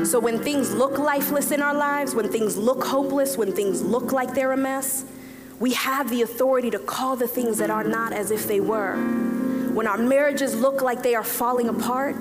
So 0.05 0.19
when 0.19 0.41
things 0.41 0.73
look 0.73 0.97
lifeless 0.97 1.51
in 1.51 1.61
our 1.61 1.73
lives, 1.73 2.15
when 2.15 2.29
things 2.31 2.57
look 2.57 2.83
hopeless, 2.83 3.37
when 3.37 3.53
things 3.53 3.81
look 3.81 4.11
like 4.11 4.33
they're 4.33 4.51
a 4.51 4.57
mess, 4.57 5.05
we 5.59 5.73
have 5.73 6.09
the 6.09 6.21
authority 6.21 6.69
to 6.71 6.79
call 6.79 7.15
the 7.15 7.27
things 7.27 7.57
that 7.57 7.69
are 7.69 7.83
not 7.83 8.13
as 8.13 8.31
if 8.31 8.47
they 8.47 8.59
were. 8.59 8.95
When 9.73 9.87
our 9.87 9.97
marriages 9.97 10.55
look 10.55 10.81
like 10.81 11.03
they 11.03 11.15
are 11.15 11.23
falling 11.23 11.69
apart, 11.69 12.15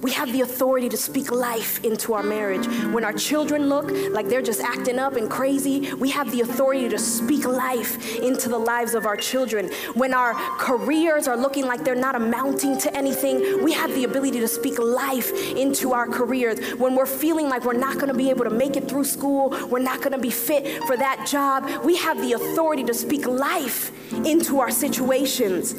we 0.00 0.12
have 0.12 0.32
the 0.32 0.42
authority 0.42 0.88
to 0.88 0.96
speak 0.96 1.30
life 1.30 1.84
into 1.84 2.14
our 2.14 2.22
marriage. 2.22 2.66
When 2.92 3.04
our 3.04 3.12
children 3.12 3.68
look 3.68 3.90
like 4.12 4.28
they're 4.28 4.42
just 4.42 4.60
acting 4.60 4.98
up 4.98 5.14
and 5.16 5.28
crazy, 5.28 5.92
we 5.94 6.10
have 6.10 6.30
the 6.30 6.42
authority 6.42 6.88
to 6.88 6.98
speak 6.98 7.44
life 7.44 8.16
into 8.18 8.48
the 8.48 8.58
lives 8.58 8.94
of 8.94 9.06
our 9.06 9.16
children. 9.16 9.70
When 9.94 10.14
our 10.14 10.34
careers 10.58 11.26
are 11.26 11.36
looking 11.36 11.66
like 11.66 11.84
they're 11.84 11.94
not 11.94 12.14
amounting 12.14 12.78
to 12.78 12.96
anything, 12.96 13.64
we 13.64 13.72
have 13.72 13.92
the 13.94 14.04
ability 14.04 14.40
to 14.40 14.48
speak 14.48 14.78
life 14.78 15.32
into 15.56 15.92
our 15.92 16.06
careers. 16.06 16.60
When 16.74 16.94
we're 16.94 17.06
feeling 17.06 17.48
like 17.48 17.64
we're 17.64 17.72
not 17.72 17.94
going 17.94 18.08
to 18.08 18.14
be 18.14 18.30
able 18.30 18.44
to 18.44 18.50
make 18.50 18.76
it 18.76 18.88
through 18.88 19.04
school, 19.04 19.50
we're 19.68 19.78
not 19.78 19.98
going 19.98 20.12
to 20.12 20.18
be 20.18 20.30
fit 20.30 20.84
for 20.84 20.96
that 20.96 21.26
job, 21.26 21.84
we 21.84 21.96
have 21.96 22.20
the 22.20 22.34
authority 22.34 22.84
to 22.84 22.94
speak 22.94 23.26
life 23.26 23.90
into 24.24 24.60
our 24.60 24.70
situations. 24.70 25.74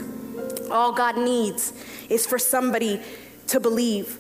All 0.70 0.92
God 0.92 1.18
needs 1.18 1.74
is 2.10 2.26
for 2.26 2.38
somebody 2.38 3.02
to 3.50 3.60
believe. 3.60 4.20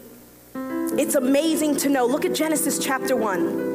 It's 0.55 1.15
amazing 1.15 1.77
to 1.77 1.89
know. 1.89 2.05
Look 2.05 2.25
at 2.25 2.33
Genesis 2.33 2.79
chapter 2.79 3.15
1. 3.15 3.69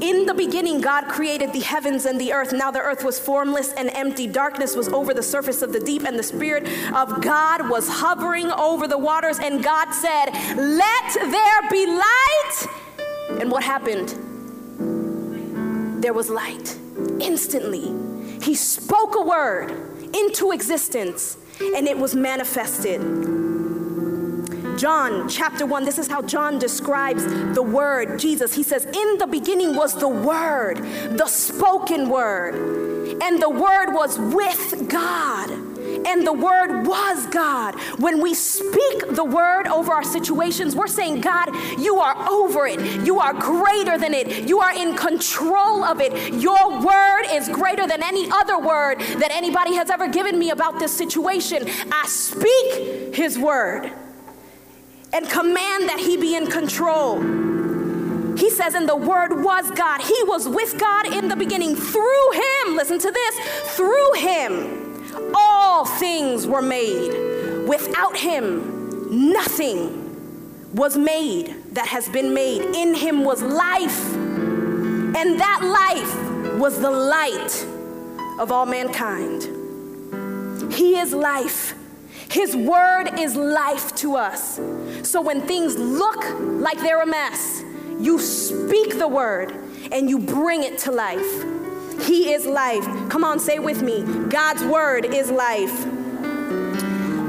In 0.00 0.26
the 0.26 0.34
beginning, 0.34 0.80
God 0.80 1.08
created 1.08 1.52
the 1.52 1.60
heavens 1.60 2.04
and 2.04 2.20
the 2.20 2.32
earth. 2.32 2.52
Now 2.52 2.70
the 2.70 2.80
earth 2.80 3.02
was 3.02 3.18
formless 3.18 3.72
and 3.72 3.90
empty. 3.90 4.26
Darkness 4.26 4.76
was 4.76 4.88
over 4.88 5.12
the 5.12 5.22
surface 5.22 5.62
of 5.62 5.72
the 5.72 5.80
deep, 5.80 6.04
and 6.04 6.18
the 6.18 6.22
Spirit 6.22 6.68
of 6.94 7.20
God 7.22 7.68
was 7.68 7.88
hovering 7.88 8.50
over 8.52 8.86
the 8.86 8.98
waters. 8.98 9.38
And 9.38 9.64
God 9.64 9.92
said, 9.92 10.26
Let 10.56 11.14
there 11.14 11.70
be 11.70 11.86
light. 11.86 12.66
And 13.40 13.50
what 13.50 13.64
happened? 13.64 14.10
There 16.02 16.12
was 16.12 16.28
light. 16.30 16.78
Instantly, 17.20 17.92
He 18.42 18.54
spoke 18.54 19.16
a 19.16 19.22
word 19.22 19.70
into 20.14 20.52
existence, 20.52 21.38
and 21.60 21.88
it 21.88 21.98
was 21.98 22.14
manifested. 22.14 23.55
John 24.76 25.28
chapter 25.28 25.66
1, 25.66 25.84
this 25.84 25.98
is 25.98 26.08
how 26.08 26.22
John 26.22 26.58
describes 26.58 27.24
the 27.54 27.62
word, 27.62 28.18
Jesus. 28.18 28.54
He 28.54 28.62
says, 28.62 28.84
In 28.84 29.18
the 29.18 29.26
beginning 29.26 29.74
was 29.74 29.94
the 29.94 30.08
word, 30.08 30.78
the 31.16 31.26
spoken 31.26 32.08
word, 32.08 32.54
and 33.22 33.40
the 33.40 33.50
word 33.50 33.92
was 33.92 34.18
with 34.18 34.88
God 34.88 35.50
and 36.06 36.26
the 36.26 36.32
word 36.32 36.86
was 36.86 37.26
God. 37.26 37.74
When 37.98 38.20
we 38.20 38.34
speak 38.34 39.14
the 39.14 39.24
word 39.24 39.66
over 39.66 39.92
our 39.92 40.04
situations, 40.04 40.76
we're 40.76 40.86
saying, 40.86 41.20
God, 41.20 41.50
you 41.78 42.00
are 42.00 42.28
over 42.28 42.66
it. 42.66 42.80
You 43.04 43.20
are 43.20 43.32
greater 43.32 43.98
than 43.98 44.14
it. 44.14 44.48
You 44.48 44.60
are 44.60 44.74
in 44.74 44.96
control 44.96 45.84
of 45.84 46.00
it. 46.00 46.34
Your 46.34 46.80
word 46.80 47.24
is 47.30 47.48
greater 47.48 47.86
than 47.86 48.02
any 48.02 48.28
other 48.30 48.58
word 48.58 49.00
that 49.00 49.30
anybody 49.30 49.74
has 49.74 49.90
ever 49.90 50.08
given 50.08 50.38
me 50.38 50.50
about 50.50 50.78
this 50.78 50.96
situation. 50.96 51.68
I 51.90 52.06
speak 52.06 53.14
his 53.14 53.38
word 53.38 53.92
and 55.12 55.28
command 55.28 55.88
that 55.88 55.98
he 55.98 56.16
be 56.16 56.34
in 56.34 56.46
control. 56.46 57.20
He 58.36 58.50
says, 58.50 58.74
and 58.74 58.86
the 58.88 58.96
Word 58.96 59.42
was 59.42 59.70
God. 59.70 60.02
He 60.02 60.22
was 60.24 60.46
with 60.46 60.78
God 60.78 61.12
in 61.12 61.28
the 61.28 61.36
beginning. 61.36 61.74
Through 61.74 62.32
Him, 62.32 62.76
listen 62.76 62.98
to 62.98 63.10
this, 63.10 63.38
through 63.74 64.12
Him, 64.14 65.32
all 65.34 65.86
things 65.86 66.46
were 66.46 66.60
made. 66.60 67.66
Without 67.66 68.16
Him, 68.16 69.32
nothing 69.32 70.74
was 70.74 70.98
made 70.98 71.54
that 71.72 71.86
has 71.86 72.08
been 72.10 72.34
made. 72.34 72.60
In 72.76 72.94
Him 72.94 73.24
was 73.24 73.40
life, 73.40 74.14
and 74.14 75.40
that 75.40 75.60
life 75.62 76.58
was 76.58 76.78
the 76.78 76.90
light 76.90 77.66
of 78.38 78.52
all 78.52 78.66
mankind. 78.66 79.44
He 80.72 80.98
is 80.98 81.14
life. 81.14 81.74
His 82.30 82.56
word 82.56 83.10
is 83.18 83.36
life 83.36 83.94
to 83.96 84.16
us. 84.16 84.60
So 85.02 85.20
when 85.20 85.42
things 85.42 85.76
look 85.76 86.24
like 86.40 86.78
they're 86.78 87.02
a 87.02 87.06
mess, 87.06 87.62
you 87.98 88.18
speak 88.18 88.98
the 88.98 89.08
word 89.08 89.52
and 89.92 90.10
you 90.10 90.18
bring 90.18 90.64
it 90.64 90.78
to 90.80 90.92
life. 90.92 91.44
He 92.02 92.32
is 92.32 92.44
life. 92.44 92.84
Come 93.08 93.24
on, 93.24 93.38
say 93.38 93.58
with 93.58 93.82
me 93.82 94.02
God's 94.28 94.62
word 94.64 95.06
is 95.06 95.30
life. 95.30 95.84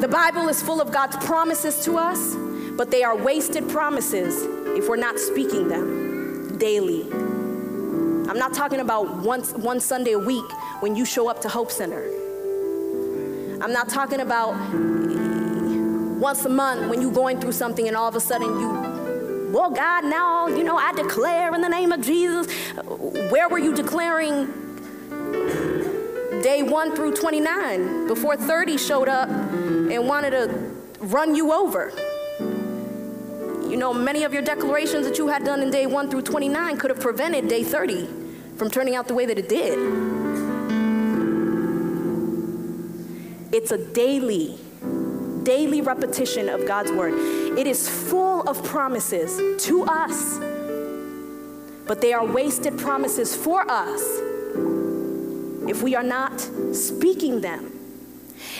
The 0.02 0.08
Bible 0.08 0.48
is 0.50 0.62
full 0.62 0.82
of 0.82 0.92
God's 0.92 1.16
promises 1.26 1.84
to 1.86 1.98
us, 1.98 2.36
but 2.76 2.92
they 2.92 3.04
are 3.04 3.16
wasted 3.16 3.68
promises 3.70 4.44
if 4.78 4.88
we're 4.88 4.96
not 4.96 5.20
speaking 5.20 5.68
them 5.68 6.58
daily. 6.58 7.04
I'm 8.30 8.38
not 8.38 8.54
talking 8.54 8.80
about 8.80 9.18
once, 9.18 9.54
one 9.54 9.80
Sunday 9.80 10.12
a 10.12 10.20
week 10.20 10.52
when 10.82 10.96
you 10.96 11.06
show 11.06 11.30
up 11.30 11.42
to 11.42 11.50
Hope 11.50 11.72
Center. 11.72 12.27
I'm 13.60 13.74
not 13.74 13.90
talking 13.90 14.20
about 14.20 14.52
once 16.20 16.46
a 16.46 16.50
month 16.50 16.90
when 16.90 17.02
you're 17.02 17.12
going 17.12 17.40
through 17.40 17.54
something 17.54 17.88
and 17.88 17.98
all 17.98 18.08
of 18.08 18.16
a 18.16 18.20
sudden 18.20 18.60
you, 18.60 19.52
well, 19.52 19.72
God, 19.72 20.06
now, 20.06 20.48
you 20.48 20.64
know, 20.64 20.78
I 20.78 20.94
declare 20.94 21.56
in 21.56 21.62
the 21.62 21.70
name 21.70 21.92
of 21.92 22.02
Jesus. 22.02 22.52
Where 23.32 23.50
were 23.50 23.58
you 23.58 23.74
declaring 23.76 24.46
day 26.44 26.62
one 26.62 26.96
through 26.96 27.16
29 27.16 28.08
before 28.08 28.36
30 28.36 28.78
showed 28.78 29.10
up 29.10 29.28
and 29.30 30.08
wanted 30.08 30.32
to 30.32 30.48
run 31.00 31.36
you 31.36 31.52
over? 31.52 31.92
You 33.70 33.78
know, 33.78 33.94
many 33.94 34.24
of 34.24 34.34
your 34.34 34.44
declarations 34.44 35.08
that 35.08 35.18
you 35.18 35.28
had 35.28 35.44
done 35.44 35.62
in 35.62 35.72
day 35.72 35.88
one 35.88 36.12
through 36.12 36.22
29 36.22 36.78
could 36.78 36.92
have 36.92 37.00
prevented 37.00 37.48
day 37.48 37.64
30 37.64 38.08
from 38.56 38.70
turning 38.70 38.96
out 38.96 39.08
the 39.08 39.14
way 39.14 39.26
that 39.26 39.38
it 39.38 39.50
did. 39.50 40.17
It's 43.58 43.72
a 43.72 43.78
daily, 43.80 44.56
daily 45.42 45.82
repetition 45.82 46.48
of 46.48 46.68
God's 46.68 46.92
word. 46.92 47.16
It 47.58 47.66
is 47.66 47.90
full 47.90 48.48
of 48.48 48.64
promises 48.64 49.64
to 49.66 49.84
us, 49.86 50.38
but 51.88 52.00
they 52.00 52.14
are 52.14 52.24
wasted 52.24 52.78
promises 52.78 53.36
for 53.36 53.68
us 53.68 54.04
if 55.68 55.82
we 55.82 55.96
are 55.96 56.04
not 56.04 56.40
speaking 56.72 57.42
them 57.42 57.77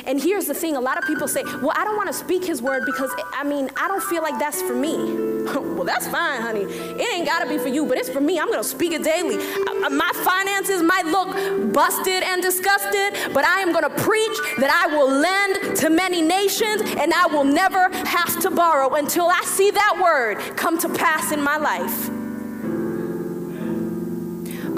And 0.06 0.22
here's 0.22 0.46
the 0.46 0.54
thing 0.54 0.76
a 0.76 0.82
lot 0.82 0.98
of 0.98 1.06
people 1.06 1.28
say, 1.28 1.44
well, 1.44 1.74
I 1.76 1.84
don't 1.84 1.96
want 1.96 2.08
to 2.08 2.14
speak 2.14 2.44
his 2.44 2.62
word 2.62 2.84
because, 2.86 3.12
I 3.34 3.44
mean, 3.44 3.70
I 3.78 3.88
don't 3.88 4.04
feel 4.04 4.22
like 4.22 4.40
that's 4.40 4.62
for 4.62 4.76
me. 4.76 4.96
well, 5.46 5.84
that's 5.84 6.08
fine, 6.08 6.42
honey. 6.42 6.62
It 6.64 7.14
ain't 7.14 7.26
got 7.26 7.44
to 7.44 7.50
be 7.50 7.58
for 7.58 7.70
you, 7.70 7.86
but 7.86 7.98
it's 7.98 8.10
for 8.10 8.22
me. 8.22 8.40
I'm 8.40 8.48
going 8.48 8.62
to 8.62 8.68
speak 8.68 8.92
it 8.94 9.04
daily. 9.04 9.36
Uh, 9.36 9.86
uh, 9.86 9.90
my 9.90 10.12
finances 10.24 10.82
might 10.82 11.06
look 11.06 11.74
busted 11.74 12.24
and 12.24 12.42
disgusted, 12.42 13.34
but 13.34 13.46
I 13.46 13.62
am 13.62 13.72
going 13.72 13.84
to 13.84 14.02
preach 14.02 14.38
that 14.58 14.72
I 14.72 14.96
will 14.96 15.10
lend 15.10 15.78
to 15.78 15.90
many 15.90 16.22
nations 16.22 16.82
and 16.98 17.14
I 17.14 17.28
will 17.28 17.44
never 17.44 17.90
have 18.06 18.40
to 18.42 18.52
borrow 18.52 18.96
until 18.96 19.28
I 19.28 19.42
see 19.46 19.72
that 19.72 20.00
word 20.02 20.58
come 20.58 20.78
to 20.80 20.90
pass 20.90 21.32
in 21.32 21.42
my 21.42 21.58
life. 21.58 22.10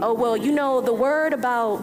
Oh, 0.02 0.14
well, 0.14 0.38
you 0.38 0.54
know, 0.54 0.80
the 0.80 0.94
word 0.94 1.34
about 1.34 1.82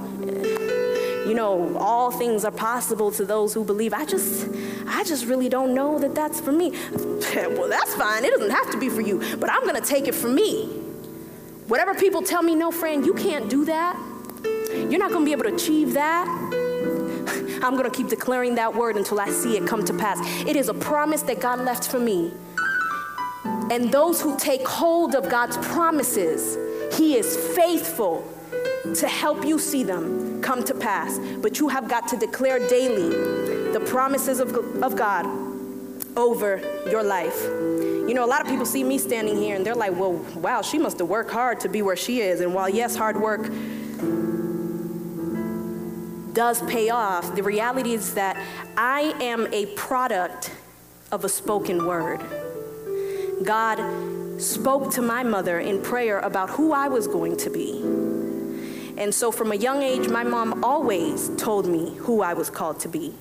you 1.27 1.35
know, 1.35 1.77
all 1.77 2.11
things 2.13 2.45
are 2.45 2.53
possible 2.53 3.11
to 3.11 3.25
those 3.25 3.53
who 3.53 3.65
believe. 3.65 3.93
I 3.93 4.05
just, 4.05 4.49
I 4.87 5.03
just 5.03 5.27
really 5.27 5.49
don't 5.49 5.75
know 5.75 5.99
that 5.99 6.15
that's 6.15 6.41
for 6.41 6.53
me. 6.53 6.71
well, 7.35 7.69
that's 7.69 7.95
fine. 7.95 8.25
It 8.25 8.31
doesn't 8.31 8.51
have 8.51 8.71
to 8.71 8.79
be 8.79 8.89
for 8.89 9.01
you, 9.01 9.19
but 9.39 9.51
I'm 9.51 9.63
going 9.63 9.75
to 9.75 9.87
take 9.87 10.07
it 10.07 10.15
for 10.15 10.29
me. 10.29 10.67
Whatever 11.67 11.95
people 11.95 12.23
tell 12.23 12.43
me, 12.43 12.55
no, 12.55 12.71
friend, 12.71 13.05
you 13.05 13.13
can't 13.13 13.51
do 13.51 13.65
that. 13.65 14.01
You're 14.73 15.01
not 15.01 15.11
going 15.11 15.23
to 15.23 15.25
be 15.25 15.33
able 15.33 15.45
to 15.45 15.55
achieve 15.55 15.95
that. 15.95 16.29
I'm 17.63 17.77
going 17.77 17.91
to 17.91 17.97
keep 17.97 18.09
declaring 18.09 18.55
that 18.55 18.73
word 18.73 18.97
until 18.97 19.19
I 19.19 19.31
see 19.31 19.57
it 19.57 19.67
come 19.67 19.85
to 19.85 19.95
pass. 19.95 20.21
It 20.47 20.55
is 20.55 20.69
a 20.69 20.75
promise 20.75 21.23
that 21.23 21.41
God 21.41 21.61
left 21.61 21.89
for 21.89 21.99
me. 21.99 22.33
And 23.45 23.91
those 23.91 24.21
who 24.21 24.39
take 24.39 24.67
hold 24.67 25.17
of 25.17 25.29
God's 25.29 25.57
promises, 25.57 26.57
He 26.97 27.17
is 27.17 27.37
faithful 27.57 28.33
to 28.95 29.09
help 29.09 29.45
you 29.45 29.59
see 29.59 29.83
them 29.83 30.26
come 30.47 30.63
to 30.65 30.75
pass. 30.75 31.19
But 31.43 31.59
you 31.59 31.69
have 31.69 31.89
got 31.89 32.07
to 32.09 32.17
declare 32.17 32.59
daily 32.69 33.09
the 33.73 33.81
promises 33.81 34.39
of, 34.39 34.55
of 34.83 34.97
God 34.97 35.27
over 36.17 36.61
your 36.89 37.03
life. 37.03 37.43
You 37.43 38.15
know, 38.15 38.25
a 38.25 38.31
lot 38.31 38.41
of 38.41 38.47
people 38.47 38.65
see 38.65 38.85
me 38.85 38.97
standing 38.97 39.37
here 39.37 39.57
and 39.57 39.67
they're 39.67 39.75
like, 39.75 39.93
well, 39.93 40.15
wow, 40.37 40.63
she 40.63 40.79
must 40.79 41.01
have 41.01 41.09
worked 41.09 41.33
hard 41.33 41.61
to 41.61 41.69
be 41.69 41.83
where 41.83 41.97
she 41.97 42.21
is. 42.21 42.41
And 42.41 42.55
while, 42.55 42.69
yes, 42.69 42.95
hard 42.95 43.21
work 43.21 43.51
does 46.33 46.63
pay 46.63 46.91
off, 46.91 47.35
the 47.35 47.43
reality 47.43 47.93
is 47.93 48.15
that 48.15 48.41
I 48.77 49.01
am 49.21 49.53
a 49.53 49.67
product 49.75 50.53
of 51.11 51.25
a 51.25 51.29
spoken 51.29 51.87
word. 51.87 52.21
God 53.45 54.41
spoke 54.41 54.93
to 54.93 55.03
my 55.03 55.23
mother 55.23 55.59
in 55.59 55.83
prayer 55.83 56.21
about 56.21 56.51
who 56.51 56.73
I 56.73 56.89
was 56.89 57.09
going 57.09 57.37
to 57.39 57.51
be. 57.51 58.06
And 58.99 59.15
so 59.15 59.31
from 59.31 59.53
a 59.53 59.55
young 59.55 59.83
age, 59.83 60.09
my 60.09 60.25
mom 60.25 60.65
always 60.65 61.29
told 61.37 61.67
me 61.67 61.95
who 61.97 62.23
I 62.23 62.33
was 62.33 62.49
called 62.49 62.81
to 62.81 62.89
be 62.89 63.15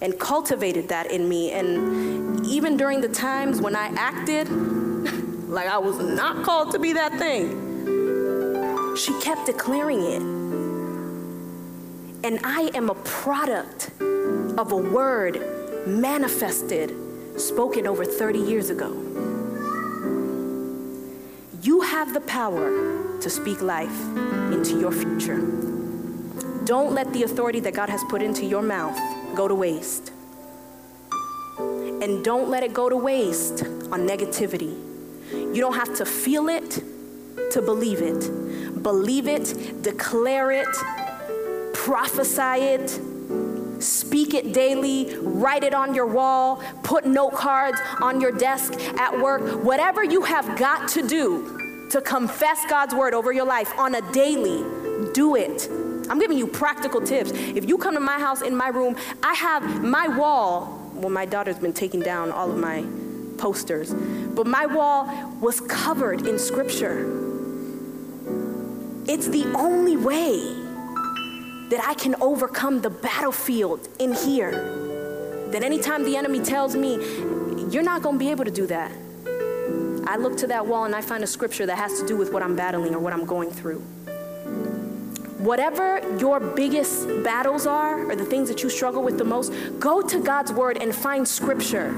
and 0.00 0.18
cultivated 0.18 0.88
that 0.90 1.10
in 1.10 1.28
me. 1.28 1.52
And 1.52 2.46
even 2.46 2.76
during 2.76 3.00
the 3.00 3.08
times 3.08 3.60
when 3.60 3.74
I 3.74 3.88
acted 3.96 4.48
like 5.48 5.68
I 5.68 5.78
was 5.78 5.98
not 5.98 6.44
called 6.44 6.72
to 6.72 6.78
be 6.78 6.92
that 6.92 7.18
thing, 7.18 8.94
she 8.96 9.18
kept 9.20 9.46
declaring 9.46 10.02
it. 10.02 10.22
And 12.24 12.40
I 12.44 12.70
am 12.74 12.90
a 12.90 12.94
product 12.94 13.90
of 14.00 14.72
a 14.72 14.76
word 14.76 15.86
manifested, 15.86 16.94
spoken 17.40 17.86
over 17.86 18.04
30 18.04 18.38
years 18.38 18.70
ago. 18.70 18.92
You 21.62 21.80
have 21.80 22.14
the 22.14 22.20
power 22.20 23.05
to 23.20 23.30
speak 23.30 23.62
life 23.62 24.00
into 24.52 24.78
your 24.78 24.92
future. 24.92 25.38
Don't 26.64 26.92
let 26.92 27.12
the 27.12 27.22
authority 27.22 27.60
that 27.60 27.74
God 27.74 27.88
has 27.88 28.02
put 28.04 28.22
into 28.22 28.44
your 28.44 28.62
mouth 28.62 28.98
go 29.36 29.46
to 29.46 29.54
waste. 29.54 30.12
And 31.58 32.24
don't 32.24 32.48
let 32.48 32.62
it 32.62 32.72
go 32.72 32.88
to 32.88 32.96
waste 32.96 33.62
on 33.62 34.06
negativity. 34.06 34.76
You 35.32 35.60
don't 35.60 35.74
have 35.74 35.94
to 35.96 36.04
feel 36.04 36.48
it 36.48 36.82
to 37.52 37.62
believe 37.62 38.02
it. 38.02 38.82
Believe 38.82 39.26
it, 39.28 39.82
declare 39.82 40.50
it, 40.50 40.68
prophesy 41.72 42.64
it, 42.64 43.00
speak 43.82 44.34
it 44.34 44.52
daily, 44.52 45.16
write 45.18 45.64
it 45.64 45.74
on 45.74 45.94
your 45.94 46.06
wall, 46.06 46.62
put 46.82 47.06
note 47.06 47.34
cards 47.34 47.80
on 48.00 48.20
your 48.20 48.32
desk 48.32 48.74
at 48.98 49.18
work. 49.20 49.64
Whatever 49.64 50.04
you 50.04 50.22
have 50.22 50.58
got 50.58 50.88
to 50.90 51.06
do 51.06 51.55
to 51.90 52.00
confess 52.00 52.64
God's 52.68 52.94
word 52.94 53.14
over 53.14 53.32
your 53.32 53.46
life 53.46 53.72
on 53.78 53.94
a 53.94 54.12
daily, 54.12 54.64
do 55.12 55.36
it. 55.36 55.68
I'm 56.08 56.18
giving 56.18 56.38
you 56.38 56.46
practical 56.46 57.00
tips. 57.00 57.30
If 57.32 57.68
you 57.68 57.78
come 57.78 57.94
to 57.94 58.00
my 58.00 58.18
house 58.18 58.42
in 58.42 58.56
my 58.56 58.68
room, 58.68 58.96
I 59.22 59.34
have 59.34 59.82
my 59.82 60.08
wall. 60.08 60.90
Well, 60.94 61.10
my 61.10 61.26
daughter's 61.26 61.58
been 61.58 61.72
taking 61.72 62.00
down 62.00 62.30
all 62.30 62.50
of 62.50 62.58
my 62.58 62.84
posters, 63.38 63.92
but 63.92 64.46
my 64.46 64.66
wall 64.66 65.06
was 65.40 65.60
covered 65.60 66.26
in 66.26 66.38
scripture. 66.38 67.04
It's 69.08 69.28
the 69.28 69.44
only 69.54 69.96
way 69.96 70.38
that 71.68 71.84
I 71.84 71.94
can 71.94 72.14
overcome 72.20 72.80
the 72.80 72.90
battlefield 72.90 73.88
in 73.98 74.14
here. 74.14 74.52
That 75.50 75.62
anytime 75.62 76.04
the 76.04 76.16
enemy 76.16 76.40
tells 76.40 76.74
me, 76.76 76.94
you're 77.70 77.82
not 77.82 78.02
to 78.02 78.12
be 78.18 78.30
able 78.30 78.44
to 78.44 78.50
do 78.50 78.66
that, 78.66 78.90
I 80.06 80.16
look 80.16 80.36
to 80.38 80.46
that 80.46 80.66
wall 80.66 80.84
and 80.84 80.94
I 80.94 81.00
find 81.00 81.24
a 81.24 81.26
scripture 81.26 81.66
that 81.66 81.76
has 81.76 82.00
to 82.00 82.06
do 82.06 82.16
with 82.16 82.32
what 82.32 82.42
I'm 82.42 82.54
battling 82.54 82.94
or 82.94 83.00
what 83.00 83.12
I'm 83.12 83.24
going 83.24 83.50
through. 83.50 83.80
Whatever 85.38 86.00
your 86.18 86.38
biggest 86.38 87.08
battles 87.24 87.66
are 87.66 88.08
or 88.08 88.14
the 88.14 88.24
things 88.24 88.48
that 88.48 88.62
you 88.62 88.70
struggle 88.70 89.02
with 89.02 89.18
the 89.18 89.24
most, 89.24 89.52
go 89.80 90.00
to 90.00 90.22
God's 90.22 90.52
word 90.52 90.78
and 90.78 90.94
find 90.94 91.26
scripture 91.26 91.92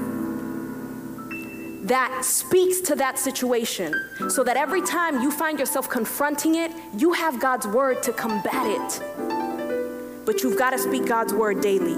that 1.83 2.23
speaks 2.23 2.81
to 2.81 2.95
that 2.95 3.17
situation 3.17 3.93
so 4.29 4.43
that 4.43 4.57
every 4.57 4.81
time 4.81 5.21
you 5.21 5.31
find 5.31 5.57
yourself 5.57 5.89
confronting 5.89 6.55
it, 6.55 6.71
you 6.95 7.13
have 7.13 7.39
God's 7.39 7.65
word 7.65 8.03
to 8.03 8.13
combat 8.13 8.67
it. 8.67 10.25
But 10.25 10.43
you've 10.43 10.57
got 10.57 10.69
to 10.71 10.77
speak 10.77 11.07
God's 11.07 11.33
word 11.33 11.61
daily. 11.61 11.93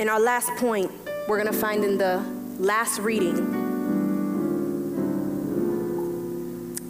And 0.00 0.10
our 0.10 0.18
last 0.18 0.50
point, 0.56 0.90
we're 1.28 1.40
going 1.40 1.52
to 1.52 1.58
find 1.58 1.84
in 1.84 1.96
the 1.96 2.24
last 2.58 2.98
reading 2.98 3.63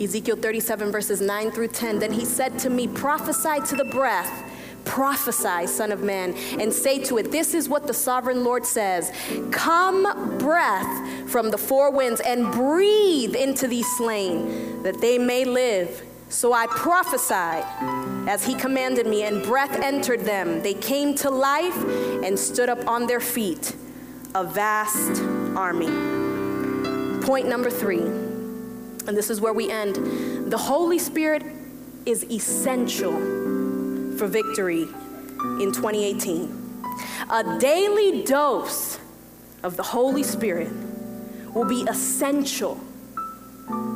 Ezekiel 0.04 0.36
37, 0.36 0.92
verses 0.92 1.20
9 1.22 1.50
through 1.50 1.68
10. 1.68 1.98
Then 1.98 2.12
he 2.12 2.26
said 2.26 2.58
to 2.60 2.70
me, 2.70 2.86
Prophesy 2.86 3.60
to 3.68 3.76
the 3.76 3.84
breath. 3.84 4.50
Prophesy, 4.84 5.66
Son 5.66 5.90
of 5.92 6.02
Man, 6.02 6.34
and 6.60 6.70
say 6.70 7.02
to 7.04 7.16
it, 7.16 7.32
This 7.32 7.54
is 7.54 7.70
what 7.70 7.86
the 7.86 7.94
sovereign 7.94 8.44
Lord 8.44 8.66
says 8.66 9.10
Come, 9.50 10.38
breath 10.38 11.30
from 11.30 11.50
the 11.50 11.56
four 11.56 11.90
winds, 11.90 12.20
and 12.20 12.52
breathe 12.52 13.34
into 13.34 13.66
these 13.66 13.86
slain, 13.96 14.82
that 14.82 15.00
they 15.00 15.16
may 15.16 15.46
live. 15.46 16.02
So 16.28 16.52
I 16.52 16.66
prophesied 16.66 17.64
as 18.28 18.44
he 18.44 18.54
commanded 18.54 19.06
me, 19.06 19.22
and 19.22 19.42
breath 19.42 19.80
entered 19.80 20.20
them. 20.20 20.62
They 20.62 20.74
came 20.74 21.14
to 21.16 21.30
life 21.30 21.76
and 22.22 22.38
stood 22.38 22.68
up 22.68 22.86
on 22.86 23.06
their 23.06 23.20
feet, 23.20 23.74
a 24.34 24.44
vast 24.44 25.22
army. 25.56 25.88
Point 27.22 27.48
number 27.48 27.70
three 27.70 28.23
and 29.06 29.16
this 29.16 29.30
is 29.30 29.40
where 29.40 29.52
we 29.52 29.70
end. 29.70 30.50
The 30.50 30.58
Holy 30.58 30.98
Spirit 30.98 31.42
is 32.06 32.24
essential 32.24 33.12
for 34.16 34.26
victory 34.26 34.82
in 35.60 35.72
2018. 35.72 36.84
A 37.30 37.58
daily 37.58 38.22
dose 38.24 38.98
of 39.62 39.76
the 39.76 39.82
Holy 39.82 40.22
Spirit 40.22 40.70
will 41.54 41.64
be 41.64 41.82
essential 41.88 42.78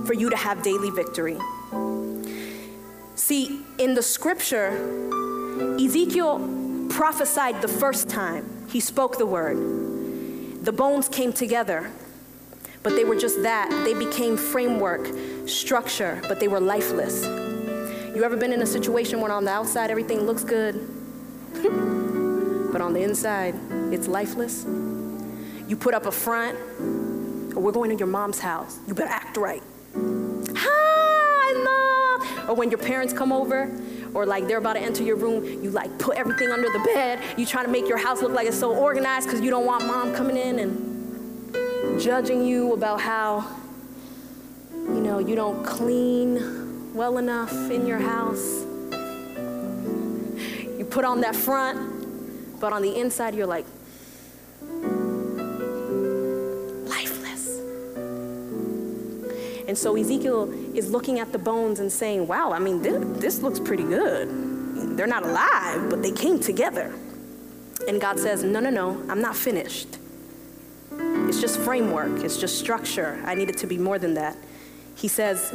for 0.07 0.15
you 0.15 0.31
to 0.31 0.37
have 0.37 0.63
daily 0.63 0.91
victory. 0.91 1.39
See, 3.15 3.61
in 3.79 3.95
the 3.95 4.03
scripture, 4.03 4.69
Ezekiel 5.79 6.87
prophesied 6.89 7.61
the 7.61 7.69
first 7.69 8.09
time 8.09 8.67
he 8.69 8.81
spoke 8.81 9.19
the 9.19 9.27
word. 9.27 9.57
The 10.65 10.73
bones 10.73 11.09
came 11.09 11.33
together 11.33 11.91
but 12.89 12.97
they 12.97 13.05
were 13.05 13.17
just 13.17 13.43
that. 13.43 13.69
They 13.85 13.93
became 13.93 14.39
framework, 14.39 15.07
structure, 15.47 16.23
but 16.27 16.41
they 16.41 16.49
were 16.49 16.59
lifeless. 16.59 17.23
You 18.17 18.25
ever 18.25 18.35
been 18.35 18.51
in 18.51 18.63
a 18.63 18.67
situation 18.67 19.21
where 19.21 19.31
on 19.31 19.45
the 19.45 19.51
outside 19.51 19.91
everything 19.91 20.23
looks 20.23 20.43
good, 20.43 20.75
but 22.73 22.81
on 22.81 22.95
the 22.95 23.03
inside 23.03 23.55
it's 23.93 24.09
lifeless? 24.09 24.65
You 24.65 25.77
put 25.79 25.93
up 25.93 26.07
a 26.07 26.11
front, 26.11 26.57
or 27.55 27.61
we're 27.61 27.73
going 27.73 27.91
to 27.91 27.97
your 27.97 28.09
mom's 28.09 28.39
house. 28.39 28.79
You 28.87 28.95
better 28.95 29.11
act 29.11 29.37
right. 29.37 29.63
Hi, 29.95 31.63
mom. 31.63 32.49
Or 32.49 32.55
when 32.55 32.71
your 32.71 32.79
parents 32.79 33.13
come 33.13 33.33
over, 33.33 33.71
or 34.15 34.25
like 34.25 34.49
they're 34.49 34.57
about 34.57 34.73
to 34.77 34.81
enter 34.81 35.03
your 35.03 35.17
room, 35.17 35.45
you 35.63 35.71
like 35.71 35.99
put 35.99 36.17
everything 36.17 36.49
under 36.51 36.71
the 36.73 36.81
bed. 36.95 37.21
You 37.37 37.45
try 37.45 37.63
to 37.63 37.69
make 37.69 37.87
your 37.87 37.99
house 37.99 38.23
look 38.23 38.33
like 38.33 38.47
it's 38.47 38.59
so 38.59 38.75
organized 38.75 39.27
because 39.27 39.43
you 39.43 39.51
don't 39.51 39.67
want 39.67 39.87
mom 39.87 40.15
coming 40.15 40.39
in 40.39 40.59
and 40.59 40.88
judging 41.99 42.45
you 42.45 42.73
about 42.73 43.01
how, 43.01 43.45
you 44.73 45.01
know, 45.01 45.19
you 45.19 45.35
don't 45.35 45.65
clean 45.65 46.95
well 46.95 47.19
enough 47.19 47.53
in 47.71 47.87
your 47.87 47.99
house. 47.99 48.65
You 50.79 50.87
put 50.89 51.05
on 51.05 51.21
that 51.23 51.35
front, 51.35 52.61
but 52.61 52.73
on 52.73 52.83
the 52.83 52.97
inside, 52.97 53.35
you're 53.35 53.47
like, 53.47 53.67
lifeless. 56.89 57.59
And 59.67 59.77
so 59.77 59.97
Ezekiel 59.97 60.53
is 60.77 60.91
looking 60.91 61.19
at 61.19 61.33
the 61.33 61.39
bones 61.39 61.81
and 61.81 61.91
saying, 61.91 62.29
wow, 62.29 62.53
I 62.53 62.61
mean, 62.61 62.81
this, 62.81 63.21
this 63.21 63.43
looks 63.43 63.59
pretty 63.59 63.83
good. 63.85 64.97
They're 64.97 65.09
not 65.09 65.25
alive, 65.25 65.91
but 65.91 66.03
they 66.03 66.13
came 66.13 66.39
together. 66.39 66.95
And 67.89 68.01
God 68.01 68.19
says, 68.19 68.45
no, 68.45 68.61
no, 68.61 68.71
no, 68.71 69.05
I'm 69.09 69.21
not 69.21 69.37
finished. 69.37 69.98
It's 71.29 71.43
just 71.43 71.61
framework, 71.61 72.25
it's 72.25 72.39
just 72.39 72.59
structure. 72.59 73.23
I 73.27 73.35
need 73.35 73.51
it 73.51 73.59
to 73.59 73.67
be 73.67 73.77
more 73.77 73.99
than 73.99 74.15
that. 74.15 74.35
He 74.95 75.09
says, 75.09 75.49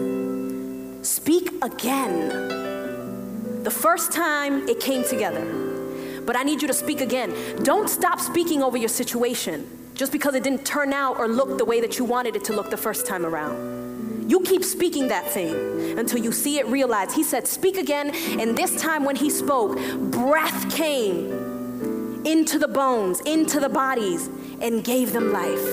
Speak 1.02 1.50
again. 1.64 3.64
The 3.64 3.72
first 3.72 4.12
time 4.12 4.70
it 4.70 4.80
came 4.80 5.04
together, 5.04 6.22
but 6.26 6.38
I 6.38 6.44
need 6.44 6.62
you 6.62 6.68
to 6.68 6.74
speak 6.74 7.02
again. 7.02 7.34
Don't 7.64 7.90
stop 7.90 8.20
speaking 8.20 8.62
over 8.62 8.78
your 8.78 8.90
situation 8.90 9.68
just 9.96 10.12
because 10.12 10.36
it 10.36 10.44
didn't 10.44 10.64
turn 10.64 10.94
out 10.94 11.18
or 11.18 11.28
look 11.28 11.58
the 11.58 11.66
way 11.66 11.82
that 11.82 11.98
you 11.98 12.06
wanted 12.06 12.36
it 12.36 12.44
to 12.46 12.54
look 12.54 12.70
the 12.70 12.78
first 12.78 13.08
time 13.08 13.26
around. 13.26 14.30
You 14.30 14.42
keep 14.42 14.64
speaking 14.64 15.08
that 15.08 15.28
thing 15.28 15.98
until 15.98 16.20
you 16.20 16.32
see 16.32 16.60
it 16.60 16.68
realized. 16.68 17.16
He 17.16 17.24
said, 17.24 17.48
Speak 17.48 17.78
again. 17.78 18.12
And 18.40 18.56
this 18.56 18.80
time 18.80 19.06
when 19.06 19.16
he 19.16 19.32
spoke, 19.32 19.76
breath 20.12 20.76
came 20.76 22.24
into 22.26 22.60
the 22.60 22.68
bones, 22.68 23.22
into 23.22 23.60
the 23.60 23.70
bodies 23.70 24.30
and 24.64 24.84
gave 24.84 25.14
them 25.14 25.32
life. 25.32 25.64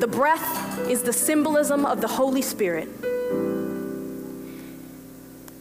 The 0.00 0.08
breath 0.10 0.78
is 0.90 1.02
the 1.02 1.12
symbolism 1.12 1.86
of 1.86 2.02
the 2.02 2.08
Holy 2.08 2.42
Spirit. 2.42 2.88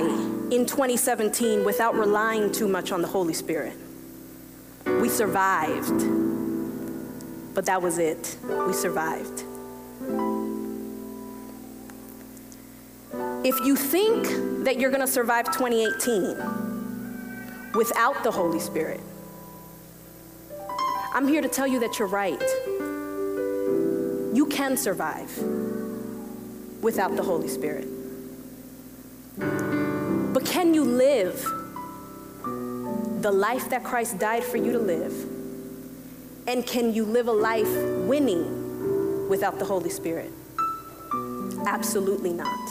in 0.49 0.65
2017 0.65 1.65
without 1.65 1.95
relying 1.95 2.49
too 2.51 2.69
much 2.69 2.93
on 2.93 3.01
the 3.01 3.07
Holy 3.07 3.33
Spirit. 3.33 3.73
We 4.85 5.09
survived 5.09 6.24
but 7.55 7.65
that 7.65 7.81
was 7.81 7.97
it. 7.97 8.37
We 8.67 8.73
survived. 8.73 9.43
If 13.43 13.59
you 13.65 13.75
think 13.75 14.65
that 14.65 14.79
you're 14.79 14.91
going 14.91 15.01
to 15.01 15.07
survive 15.07 15.45
2018 15.45 16.37
without 17.73 18.23
the 18.23 18.31
Holy 18.31 18.59
Spirit, 18.59 18.99
I'm 21.13 21.27
here 21.27 21.41
to 21.41 21.47
tell 21.47 21.65
you 21.65 21.79
that 21.79 21.97
you're 21.97 22.09
right. 22.09 22.41
You 24.35 24.47
can 24.51 24.75
survive 24.75 25.31
without 26.81 27.15
the 27.15 27.23
Holy 27.23 27.47
Spirit. 27.47 27.87
But 29.37 30.45
can 30.45 30.73
you 30.73 30.83
live 30.83 31.41
the 33.21 33.31
life 33.31 33.69
that 33.69 33.83
Christ 33.83 34.19
died 34.19 34.43
for 34.43 34.57
you 34.57 34.73
to 34.73 34.79
live? 34.79 35.34
And 36.47 36.65
can 36.65 36.93
you 36.93 37.05
live 37.05 37.27
a 37.27 37.33
life 37.33 37.67
winning 38.07 39.27
without 39.29 39.57
the 39.57 39.65
Holy 39.65 39.89
Spirit? 39.89 40.31
Absolutely 41.65 42.33
not. 42.33 42.69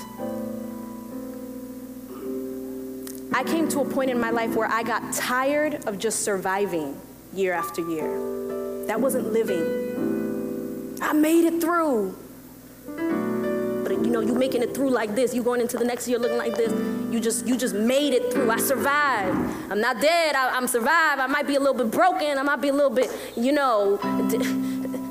I 3.32 3.42
came 3.42 3.68
to 3.70 3.80
a 3.80 3.84
point 3.84 4.10
in 4.10 4.20
my 4.20 4.30
life 4.30 4.54
where 4.54 4.68
I 4.68 4.84
got 4.84 5.12
tired 5.12 5.86
of 5.86 5.98
just 5.98 6.20
surviving 6.20 7.00
year 7.32 7.52
after 7.52 7.82
year. 7.90 8.86
That 8.86 9.00
wasn't 9.00 9.32
living. 9.32 10.96
I 11.02 11.12
made 11.12 11.44
it 11.44 11.60
through 11.60 12.16
know, 14.14 14.20
you 14.20 14.34
making 14.34 14.62
it 14.62 14.74
through 14.74 14.90
like 14.90 15.14
this. 15.14 15.34
You 15.34 15.42
going 15.42 15.60
into 15.60 15.76
the 15.76 15.84
next 15.84 16.08
year 16.08 16.18
looking 16.18 16.38
like 16.38 16.54
this. 16.56 16.72
You 17.12 17.20
just, 17.20 17.46
you 17.46 17.56
just 17.56 17.74
made 17.74 18.14
it 18.14 18.32
through. 18.32 18.50
I 18.50 18.56
survived. 18.56 19.36
I'm 19.70 19.80
not 19.80 20.00
dead. 20.00 20.34
I, 20.34 20.56
am 20.56 20.66
survived. 20.66 21.20
I 21.20 21.26
might 21.26 21.46
be 21.46 21.56
a 21.56 21.60
little 21.60 21.74
bit 21.74 21.90
broken. 21.90 22.38
I 22.38 22.42
might 22.42 22.60
be 22.60 22.68
a 22.68 22.72
little 22.72 22.90
bit, 22.90 23.10
you 23.36 23.52
know, 23.52 23.96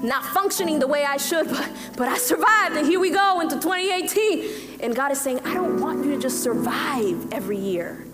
not 0.03 0.25
functioning 0.25 0.79
the 0.79 0.87
way 0.87 1.05
I 1.05 1.17
should, 1.17 1.49
but, 1.49 1.69
but 1.97 2.07
I 2.07 2.17
survived. 2.17 2.77
And 2.77 2.87
here 2.87 2.99
we 2.99 3.11
go 3.11 3.41
into 3.41 3.55
2018. 3.55 4.79
And 4.81 4.95
God 4.95 5.11
is 5.11 5.21
saying, 5.21 5.39
I 5.45 5.53
don't 5.53 5.79
want 5.79 6.03
you 6.05 6.11
to 6.15 6.19
just 6.19 6.41
survive 6.41 7.31
every 7.31 7.57
year. 7.57 8.05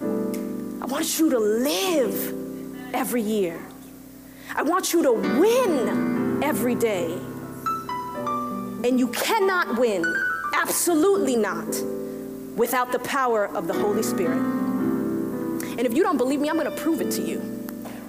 I 0.00 0.86
want 0.86 1.18
you 1.18 1.30
to 1.30 1.38
live 1.38 2.94
every 2.94 3.22
year. 3.22 3.60
I 4.54 4.62
want 4.62 4.92
you 4.92 5.02
to 5.02 5.12
win 5.12 6.42
every 6.42 6.74
day. 6.74 7.18
And 8.84 8.98
you 8.98 9.08
cannot 9.08 9.78
win, 9.78 10.02
absolutely 10.52 11.36
not, 11.36 11.68
without 12.56 12.92
the 12.92 12.98
power 13.00 13.46
of 13.46 13.66
the 13.66 13.74
Holy 13.74 14.02
Spirit. 14.02 14.38
And 14.38 15.80
if 15.80 15.94
you 15.94 16.02
don't 16.02 16.18
believe 16.18 16.40
me, 16.40 16.50
I'm 16.50 16.58
going 16.58 16.70
to 16.70 16.82
prove 16.82 17.00
it 17.00 17.10
to 17.12 17.22
you. 17.22 17.40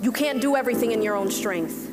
You 0.02 0.10
can't 0.12 0.40
do 0.42 0.56
everything 0.56 0.90
in 0.90 1.00
your 1.00 1.14
own 1.14 1.30
strength. 1.30 1.91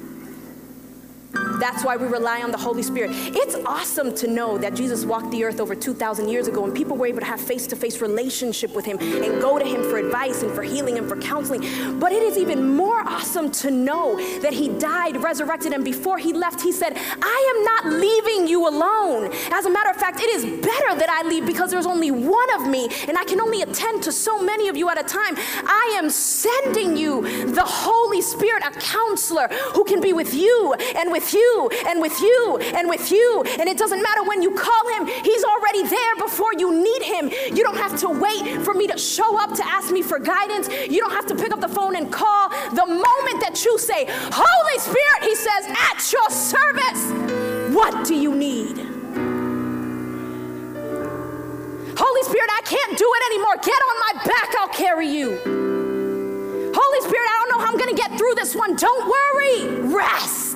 That's 1.32 1.84
why 1.84 1.98
we 1.98 2.08
rely 2.08 2.42
on 2.42 2.52
the 2.52 2.58
Holy 2.58 2.82
Spirit. 2.82 3.12
It's 3.14 3.56
awesome 3.66 4.16
to 4.16 4.28
know 4.28 4.58
that 4.58 4.74
Jesus 4.74 5.06
walked 5.06 5.30
the 5.32 5.44
earth 5.44 5.60
over 5.60 5.76
2,000 5.76 6.28
years 6.30 6.48
ago 6.48 6.66
and 6.66 6.74
people 6.74 6.98
were 6.98 7.06
able 7.06 7.20
to 7.20 7.26
have 7.26 7.40
face 7.40 7.68
to 7.68 7.76
face 7.76 8.02
relationship 8.02 8.74
with 8.76 8.86
him 8.86 8.98
and 9.00 9.42
go 9.42 9.60
to 9.60 9.66
him 9.66 9.84
for 9.84 9.98
advice 9.98 10.42
and 10.42 10.52
for 10.54 10.64
healing 10.64 10.98
and 10.98 11.08
for 11.08 11.18
counseling. 11.18 12.00
But 12.00 12.14
it 12.14 12.24
is 12.24 12.38
even 12.38 12.76
more 12.76 13.02
awesome 13.02 13.52
to 13.52 13.72
know 13.72 14.16
that 14.40 14.54
he 14.54 14.70
died, 14.70 15.22
resurrected, 15.22 15.74
and 15.74 15.84
before 15.84 16.18
he 16.18 16.34
left, 16.34 16.62
he 16.62 16.72
said, 16.72 16.94
I 16.96 17.54
am 17.56 17.64
not 17.64 18.00
leaving 18.00 18.48
you 18.48 18.68
alone. 18.68 19.32
As 19.52 19.66
a 19.66 19.70
matter 19.70 19.90
of 19.90 19.98
fact, 19.98 20.22
it 20.22 20.30
is 20.30 20.46
better 20.46 20.96
that 20.96 21.10
I 21.10 21.28
leave 21.28 21.46
because 21.46 21.70
there's 21.70 21.86
only 21.86 22.10
one 22.10 22.56
of 22.56 22.68
me 22.68 22.88
and 23.08 23.18
I 23.18 23.26
can 23.26 23.40
only 23.40 23.62
attend 23.62 24.02
to 24.04 24.12
so 24.12 24.42
many 24.42 24.68
of 24.68 24.78
you 24.78 24.90
at 24.90 25.00
a 25.00 25.04
time. 25.04 25.36
I 25.38 25.96
am 25.98 26.10
sending 26.10 26.98
you 26.98 27.52
the 27.52 27.66
Holy 27.66 28.22
Spirit, 28.22 28.64
a 28.66 28.72
counselor 28.80 29.48
who 29.74 29.84
can 29.84 30.02
be 30.02 30.14
with 30.14 30.34
you 30.34 30.74
and 30.96 31.12
with 31.12 31.19
you 31.34 31.70
and 31.88 32.02
with 32.02 32.20
you 32.22 32.60
and 32.76 32.88
with 32.88 33.12
you. 33.12 33.44
And 33.60 33.68
it 33.68 33.78
doesn't 33.78 34.02
matter 34.02 34.24
when 34.24 34.42
you 34.42 34.52
call 34.52 34.84
him, 34.96 35.08
he's 35.24 35.44
already 35.44 35.84
there 35.84 36.16
before 36.18 36.54
you 36.58 36.72
need 36.84 37.04
him. 37.04 37.30
You 37.56 37.64
don't 37.64 37.78
have 37.78 37.98
to 38.00 38.10
wait 38.10 38.62
for 38.62 38.74
me 38.74 38.88
to 38.88 38.98
show 38.98 39.38
up 39.40 39.54
to 39.56 39.66
ask 39.66 39.92
me 39.92 40.02
for 40.02 40.20
guidance. 40.20 40.70
You 40.70 41.00
don't 41.00 41.12
have 41.12 41.28
to 41.28 41.36
pick 41.36 41.52
up 41.52 41.62
the 41.62 41.68
phone 41.68 41.96
and 41.96 42.12
call. 42.12 42.50
The 42.50 42.86
moment 42.86 43.42
that 43.42 43.64
you 43.66 43.78
say, 43.78 44.06
Holy 44.10 44.80
Spirit, 44.80 45.24
he 45.24 45.36
says, 45.36 45.68
at 45.68 46.12
your 46.12 46.30
service, 46.30 47.74
what 47.76 48.06
do 48.06 48.16
you 48.16 48.36
need? 48.36 48.78
Holy 51.98 52.24
Spirit, 52.24 52.50
I 52.54 52.62
can't 52.64 52.98
do 52.98 53.12
it 53.16 53.24
anymore. 53.32 53.56
Get 53.62 53.76
on 53.76 54.00
my 54.00 54.14
back, 54.26 54.56
I'll 54.60 54.70
carry 54.70 55.08
you. 55.08 55.60
Holy 56.74 57.02
Spirit, 57.02 57.28
I 57.30 57.36
don't 57.40 57.50
know 57.50 57.66
how 57.66 57.72
I'm 57.72 57.78
going 57.78 57.96
to 57.96 58.02
get 58.02 58.18
through 58.18 58.36
this 58.36 58.56
one. 58.56 58.76
Don't 58.76 59.06
worry. 59.10 59.94
Rest. 59.94 60.49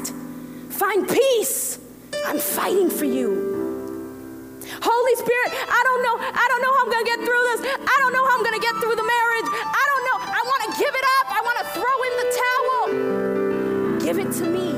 Find 0.83 1.07
peace. 1.07 1.79
I'm 2.25 2.37
fighting 2.37 2.89
for 2.89 3.05
you. 3.05 4.59
Holy 4.81 5.15
Spirit, 5.15 5.51
I 5.53 5.81
don't 5.87 6.03
know. 6.03 6.15
I 6.19 6.45
don't 6.49 6.61
know 6.61 6.73
how 6.75 6.83
I'm 6.83 6.91
going 6.91 7.05
to 7.05 7.09
get 7.09 7.19
through 7.19 7.43
this. 7.51 7.61
I 7.87 7.95
don't 8.01 8.11
know 8.11 8.25
how 8.27 8.35
I'm 8.35 8.43
going 8.43 8.59
to 8.59 8.65
get 8.67 8.75
through 8.81 8.95
the 8.97 9.07
marriage. 9.15 9.47
I 9.63 9.83
don't 9.91 10.03
know. 10.09 10.17
I 10.19 10.41
want 10.43 10.61
to 10.67 10.71
give 10.83 10.93
it 10.93 11.05
up. 11.17 11.25
I 11.31 11.39
want 11.47 11.57
to 11.61 11.65
throw 11.79 12.03
in 12.09 12.13
the 12.21 12.27
towel. 12.43 13.99
Give 14.05 14.19
it 14.19 14.33
to 14.39 14.45
me. 14.49 14.73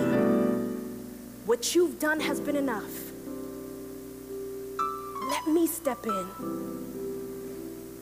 What 1.48 1.74
you've 1.74 1.98
done 2.00 2.20
has 2.20 2.40
been 2.40 2.56
enough. 2.56 3.12
Let 5.28 5.48
me 5.48 5.66
step 5.66 6.06
in. 6.06 6.28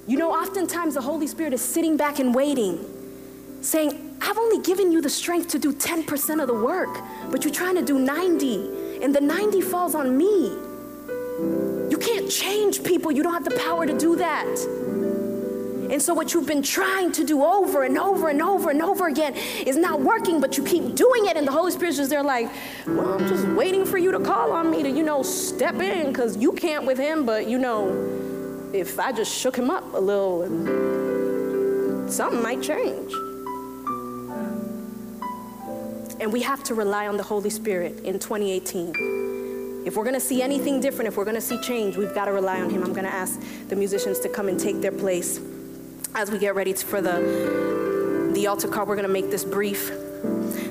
You 0.08 0.18
know, 0.18 0.34
oftentimes 0.34 0.96
the 0.96 1.02
Holy 1.02 1.28
Spirit 1.28 1.54
is 1.54 1.62
sitting 1.62 1.96
back 1.96 2.20
and 2.20 2.36
waiting, 2.36 2.84
saying, 3.62 4.03
I've 4.26 4.38
only 4.38 4.60
given 4.60 4.92
you 4.92 5.02
the 5.02 5.10
strength 5.10 5.50
to 5.50 5.60
do 5.60 5.74
10% 5.74 6.42
of 6.42 6.48
the 6.48 6.54
work, 6.54 6.98
but 7.30 7.44
you're 7.44 7.54
trying 7.54 7.76
to 7.76 7.82
do 7.84 8.00
90, 8.00 9.02
and 9.04 9.14
the 9.14 9.20
90 9.20 9.60
falls 9.60 9.96
on 9.96 10.18
me. 10.18 10.48
You 11.92 11.98
can't 12.00 12.32
change 12.32 12.84
people, 12.86 13.12
you 13.12 13.22
don't 13.22 13.34
have 13.34 13.44
the 13.44 13.60
power 13.60 13.86
to 13.86 13.98
do 13.98 14.16
that. 14.16 14.48
And 15.92 16.02
so, 16.02 16.14
what 16.14 16.34
you've 16.34 16.48
been 16.48 16.64
trying 16.64 17.12
to 17.12 17.26
do 17.26 17.44
over 17.44 17.84
and 17.84 17.98
over 17.98 18.30
and 18.30 18.42
over 18.42 18.70
and 18.70 18.82
over 18.82 19.08
again 19.08 19.36
is 19.68 19.76
not 19.76 20.00
working, 20.00 20.40
but 20.40 20.58
you 20.58 20.64
keep 20.64 20.96
doing 20.96 21.26
it, 21.26 21.36
and 21.36 21.46
the 21.46 21.52
Holy 21.52 21.74
Spirit's 21.74 21.98
just 21.98 22.10
there, 22.10 22.24
like, 22.24 22.50
well, 22.88 23.16
I'm 23.16 23.28
just 23.28 23.46
waiting 23.50 23.86
for 23.86 23.98
you 23.98 24.14
to 24.14 24.22
call 24.22 24.54
on 24.54 24.72
me 24.72 24.84
to, 24.84 24.90
you 24.90 25.04
know, 25.04 25.22
step 25.22 25.76
in, 25.76 26.08
because 26.08 26.38
you 26.38 26.54
can't 26.54 26.86
with 26.86 26.98
him, 26.98 27.26
but, 27.26 27.48
you 27.48 27.60
know, 27.60 27.90
if 28.74 28.98
I 29.00 29.12
just 29.12 29.36
shook 29.36 29.58
him 29.58 29.70
up 29.70 29.94
a 29.94 30.00
little, 30.00 30.48
something 32.10 32.42
might 32.42 32.62
change. 32.62 33.14
And 36.24 36.32
we 36.32 36.42
have 36.44 36.64
to 36.64 36.74
rely 36.74 37.10
on 37.10 37.18
the 37.18 37.24
Holy 37.24 37.50
Spirit 37.50 38.00
in 38.06 38.18
2018. 38.18 39.84
If 39.86 39.98
we're 39.98 40.06
going 40.06 40.14
to 40.14 40.22
see 40.22 40.42
anything 40.42 40.80
different, 40.80 41.10
if 41.10 41.18
we're 41.18 41.26
going 41.26 41.36
to 41.36 41.42
see 41.42 41.60
change, 41.60 41.98
we've 41.98 42.16
got 42.16 42.26
to 42.26 42.32
rely 42.32 42.62
on 42.62 42.70
Him. 42.70 42.82
I'm 42.82 42.94
going 42.94 43.04
to 43.04 43.14
ask 43.14 43.42
the 43.68 43.76
musicians 43.76 44.22
to 44.22 44.30
come 44.30 44.48
and 44.48 44.58
take 44.58 44.80
their 44.80 44.94
place 44.94 45.42
as 46.16 46.32
we 46.32 46.38
get 46.40 46.56
ready 46.56 46.72
for 46.72 47.02
the, 47.02 48.32
the 48.34 48.48
altar 48.48 48.70
call. 48.70 48.86
We're 48.86 48.96
going 48.96 49.06
to 49.06 49.12
make 49.12 49.32
this 49.32 49.44
brief. 49.44 49.92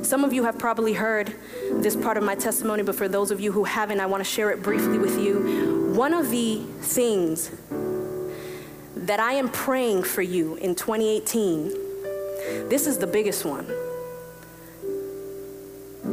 Some 0.00 0.24
of 0.24 0.32
you 0.32 0.42
have 0.44 0.58
probably 0.58 0.94
heard 0.94 1.36
this 1.70 1.96
part 1.96 2.16
of 2.16 2.24
my 2.24 2.34
testimony, 2.34 2.82
but 2.82 2.94
for 2.94 3.06
those 3.06 3.30
of 3.30 3.38
you 3.38 3.52
who 3.52 3.64
haven't, 3.64 4.00
I 4.00 4.06
want 4.06 4.22
to 4.22 4.30
share 4.30 4.52
it 4.52 4.62
briefly 4.62 4.96
with 4.96 5.20
you. 5.20 5.92
One 5.94 6.14
of 6.14 6.30
the 6.30 6.62
things 6.80 7.50
that 8.96 9.20
I 9.20 9.34
am 9.34 9.50
praying 9.50 10.04
for 10.04 10.22
you 10.22 10.54
in 10.54 10.74
2018, 10.74 11.68
this 12.70 12.86
is 12.86 12.96
the 12.96 13.06
biggest 13.06 13.44
one 13.44 13.66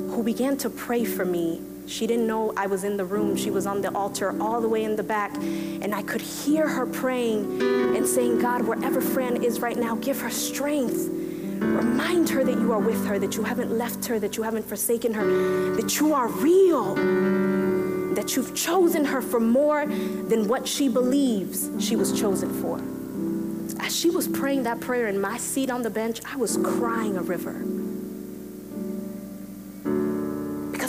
who 0.10 0.24
began 0.24 0.58
to 0.58 0.70
pray 0.70 1.06
for 1.06 1.26
me 1.26 1.62
she 1.86 2.08
didn't 2.08 2.28
know 2.28 2.54
I 2.56 2.68
was 2.68 2.84
in 2.84 2.98
the 2.98 3.06
room. 3.06 3.36
She 3.36 3.50
was 3.50 3.66
on 3.66 3.82
the 3.82 3.94
altar 3.96 4.42
all 4.42 4.62
the 4.62 4.70
way 4.70 4.84
in 4.84 4.96
the 4.96 5.04
back. 5.04 5.36
And 5.38 5.94
I 5.94 6.02
could 6.04 6.22
hear 6.22 6.68
her 6.68 6.86
praying 6.86 7.62
and 7.62 8.06
saying, 8.08 8.40
God, 8.40 8.64
wherever 8.64 9.02
Fran 9.02 9.44
is 9.44 9.60
right 9.60 9.78
now, 9.78 9.96
give 9.96 10.20
her 10.22 10.30
strength. 10.30 11.10
Remind 11.60 12.30
her 12.30 12.44
that 12.44 12.60
you 12.60 12.72
are 12.72 12.80
with 12.80 13.06
her, 13.06 13.20
that 13.20 13.36
you 13.36 13.44
haven't 13.44 13.72
left 13.72 14.06
her, 14.06 14.20
that 14.20 14.38
you 14.38 14.44
haven't 14.44 14.68
forsaken 14.68 15.14
her, 15.14 15.76
that 15.76 16.00
you 16.00 16.14
are 16.14 16.28
real, 16.28 16.96
that 18.16 18.36
you've 18.36 18.54
chosen 18.54 19.06
her 19.06 19.22
for 19.22 19.40
more 19.40 19.86
than 19.86 20.48
what 20.48 20.68
she 20.68 20.90
believes 20.90 21.70
she 21.80 21.96
was 21.96 22.20
chosen 22.20 22.62
for. 22.62 22.82
As 23.84 23.96
she 23.96 24.10
was 24.10 24.28
praying 24.28 24.64
that 24.64 24.80
prayer 24.82 25.08
in 25.08 25.20
my 25.20 25.38
seat 25.38 25.70
on 25.70 25.82
the 25.82 25.90
bench, 25.90 26.22
I 26.26 26.36
was 26.36 26.58
crying 26.58 27.18
a 27.18 27.22
river. 27.22 27.83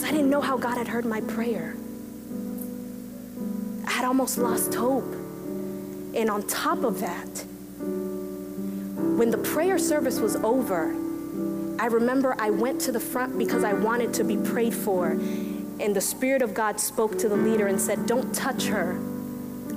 I 0.04 0.10
didn't 0.10 0.28
know 0.28 0.42
how 0.42 0.58
God 0.58 0.76
had 0.76 0.86
heard 0.86 1.06
my 1.06 1.22
prayer. 1.22 1.74
I 3.86 3.90
had 3.90 4.04
almost 4.04 4.36
lost 4.36 4.74
hope. 4.74 5.10
And 6.14 6.28
on 6.28 6.46
top 6.46 6.84
of 6.84 7.00
that, 7.00 7.44
when 9.16 9.30
the 9.30 9.38
prayer 9.38 9.78
service 9.78 10.20
was 10.20 10.36
over, 10.36 10.94
I 11.80 11.86
remember 11.86 12.36
I 12.38 12.50
went 12.50 12.82
to 12.82 12.92
the 12.92 13.00
front 13.00 13.38
because 13.38 13.64
I 13.64 13.72
wanted 13.72 14.12
to 14.14 14.24
be 14.24 14.36
prayed 14.36 14.74
for. 14.74 15.12
And 15.12 15.96
the 15.96 16.02
Spirit 16.02 16.42
of 16.42 16.52
God 16.52 16.78
spoke 16.78 17.16
to 17.18 17.28
the 17.28 17.36
leader 17.36 17.66
and 17.68 17.80
said, 17.80 18.04
Don't 18.06 18.34
touch 18.34 18.66
her. 18.66 19.00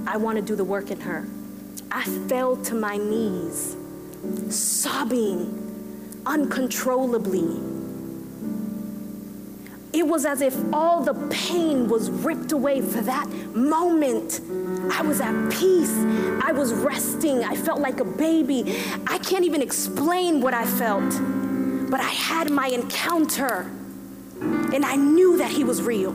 I 0.05 0.17
want 0.17 0.35
to 0.35 0.41
do 0.41 0.57
the 0.57 0.65
work 0.65 0.91
in 0.91 0.99
her. 1.01 1.25
I 1.89 2.03
fell 2.27 2.57
to 2.57 2.75
my 2.75 2.97
knees, 2.97 3.77
sobbing 4.49 6.21
uncontrollably. 6.25 7.76
It 9.97 10.07
was 10.07 10.25
as 10.25 10.41
if 10.41 10.55
all 10.71 11.01
the 11.01 11.15
pain 11.31 11.87
was 11.87 12.11
ripped 12.11 12.51
away 12.51 12.81
for 12.81 13.01
that 13.01 13.27
moment. 13.55 14.41
I 14.91 15.01
was 15.01 15.19
at 15.19 15.49
peace. 15.49 15.91
I 16.43 16.51
was 16.51 16.71
resting. 16.71 17.43
I 17.43 17.55
felt 17.55 17.79
like 17.79 17.99
a 17.99 18.05
baby. 18.05 18.77
I 19.07 19.17
can't 19.17 19.43
even 19.43 19.59
explain 19.59 20.39
what 20.39 20.53
I 20.53 20.65
felt, 20.67 21.09
but 21.89 21.99
I 21.99 22.11
had 22.11 22.51
my 22.51 22.67
encounter 22.67 23.71
and 24.39 24.85
I 24.85 24.95
knew 24.97 25.35
that 25.37 25.49
He 25.49 25.63
was 25.63 25.81
real. 25.81 26.11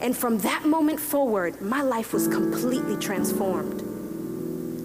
And 0.00 0.16
from 0.16 0.38
that 0.38 0.64
moment 0.64 1.00
forward, 1.00 1.60
my 1.60 1.82
life 1.82 2.14
was 2.14 2.28
completely 2.28 2.96
transformed. 2.96 3.82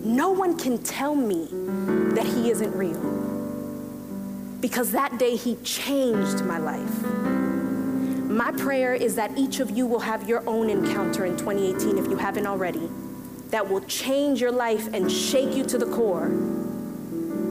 No 0.05 0.31
one 0.31 0.57
can 0.59 0.83
tell 0.83 1.15
me 1.15 1.47
that 2.13 2.25
He 2.25 2.51
isn't 2.51 2.75
real 2.75 2.99
because 4.59 4.91
that 4.91 5.17
day 5.17 5.37
He 5.37 5.55
changed 5.63 6.43
my 6.43 6.57
life. 6.57 7.22
My 8.33 8.51
prayer 8.51 8.95
is 8.95 9.13
that 9.17 9.37
each 9.37 9.59
of 9.59 9.69
you 9.69 9.85
will 9.85 9.99
have 9.99 10.27
your 10.27 10.41
own 10.49 10.67
encounter 10.67 11.25
in 11.25 11.37
2018 11.37 11.99
if 11.99 12.07
you 12.07 12.17
haven't 12.17 12.47
already, 12.47 12.89
that 13.51 13.69
will 13.69 13.81
change 13.81 14.41
your 14.41 14.51
life 14.51 14.91
and 14.91 15.11
shake 15.11 15.55
you 15.55 15.63
to 15.65 15.77
the 15.77 15.85
core 15.85 16.29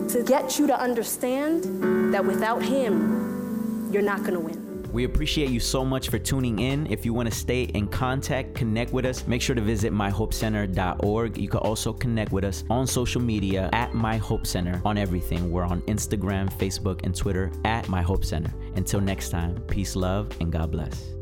to 0.08 0.24
get 0.26 0.58
you 0.58 0.66
to 0.66 0.76
understand 0.76 2.12
that 2.12 2.24
without 2.24 2.62
Him, 2.62 3.90
you're 3.92 4.02
not 4.02 4.24
going 4.24 4.34
to 4.34 4.40
win. 4.40 4.61
We 4.92 5.04
appreciate 5.04 5.50
you 5.50 5.60
so 5.60 5.84
much 5.84 6.10
for 6.10 6.18
tuning 6.18 6.58
in. 6.58 6.86
If 6.90 7.04
you 7.06 7.14
want 7.14 7.30
to 7.30 7.34
stay 7.34 7.62
in 7.62 7.88
contact, 7.88 8.54
connect 8.54 8.92
with 8.92 9.06
us, 9.06 9.26
make 9.26 9.40
sure 9.40 9.54
to 9.54 9.62
visit 9.62 9.92
myhopecenter.org. 9.92 11.38
You 11.38 11.48
can 11.48 11.60
also 11.60 11.92
connect 11.92 12.32
with 12.32 12.44
us 12.44 12.64
on 12.68 12.86
social 12.86 13.20
media 13.22 13.70
at 13.72 13.94
My 13.94 14.18
Hope 14.18 14.46
Center 14.46 14.82
on 14.84 14.98
everything. 14.98 15.50
We're 15.50 15.64
on 15.64 15.80
Instagram, 15.82 16.52
Facebook, 16.58 17.04
and 17.04 17.16
Twitter 17.16 17.50
at 17.64 17.88
My 17.88 18.02
Hope 18.02 18.24
Center. 18.24 18.52
Until 18.76 19.00
next 19.00 19.30
time, 19.30 19.56
peace, 19.68 19.96
love, 19.96 20.28
and 20.40 20.52
God 20.52 20.70
bless. 20.70 21.21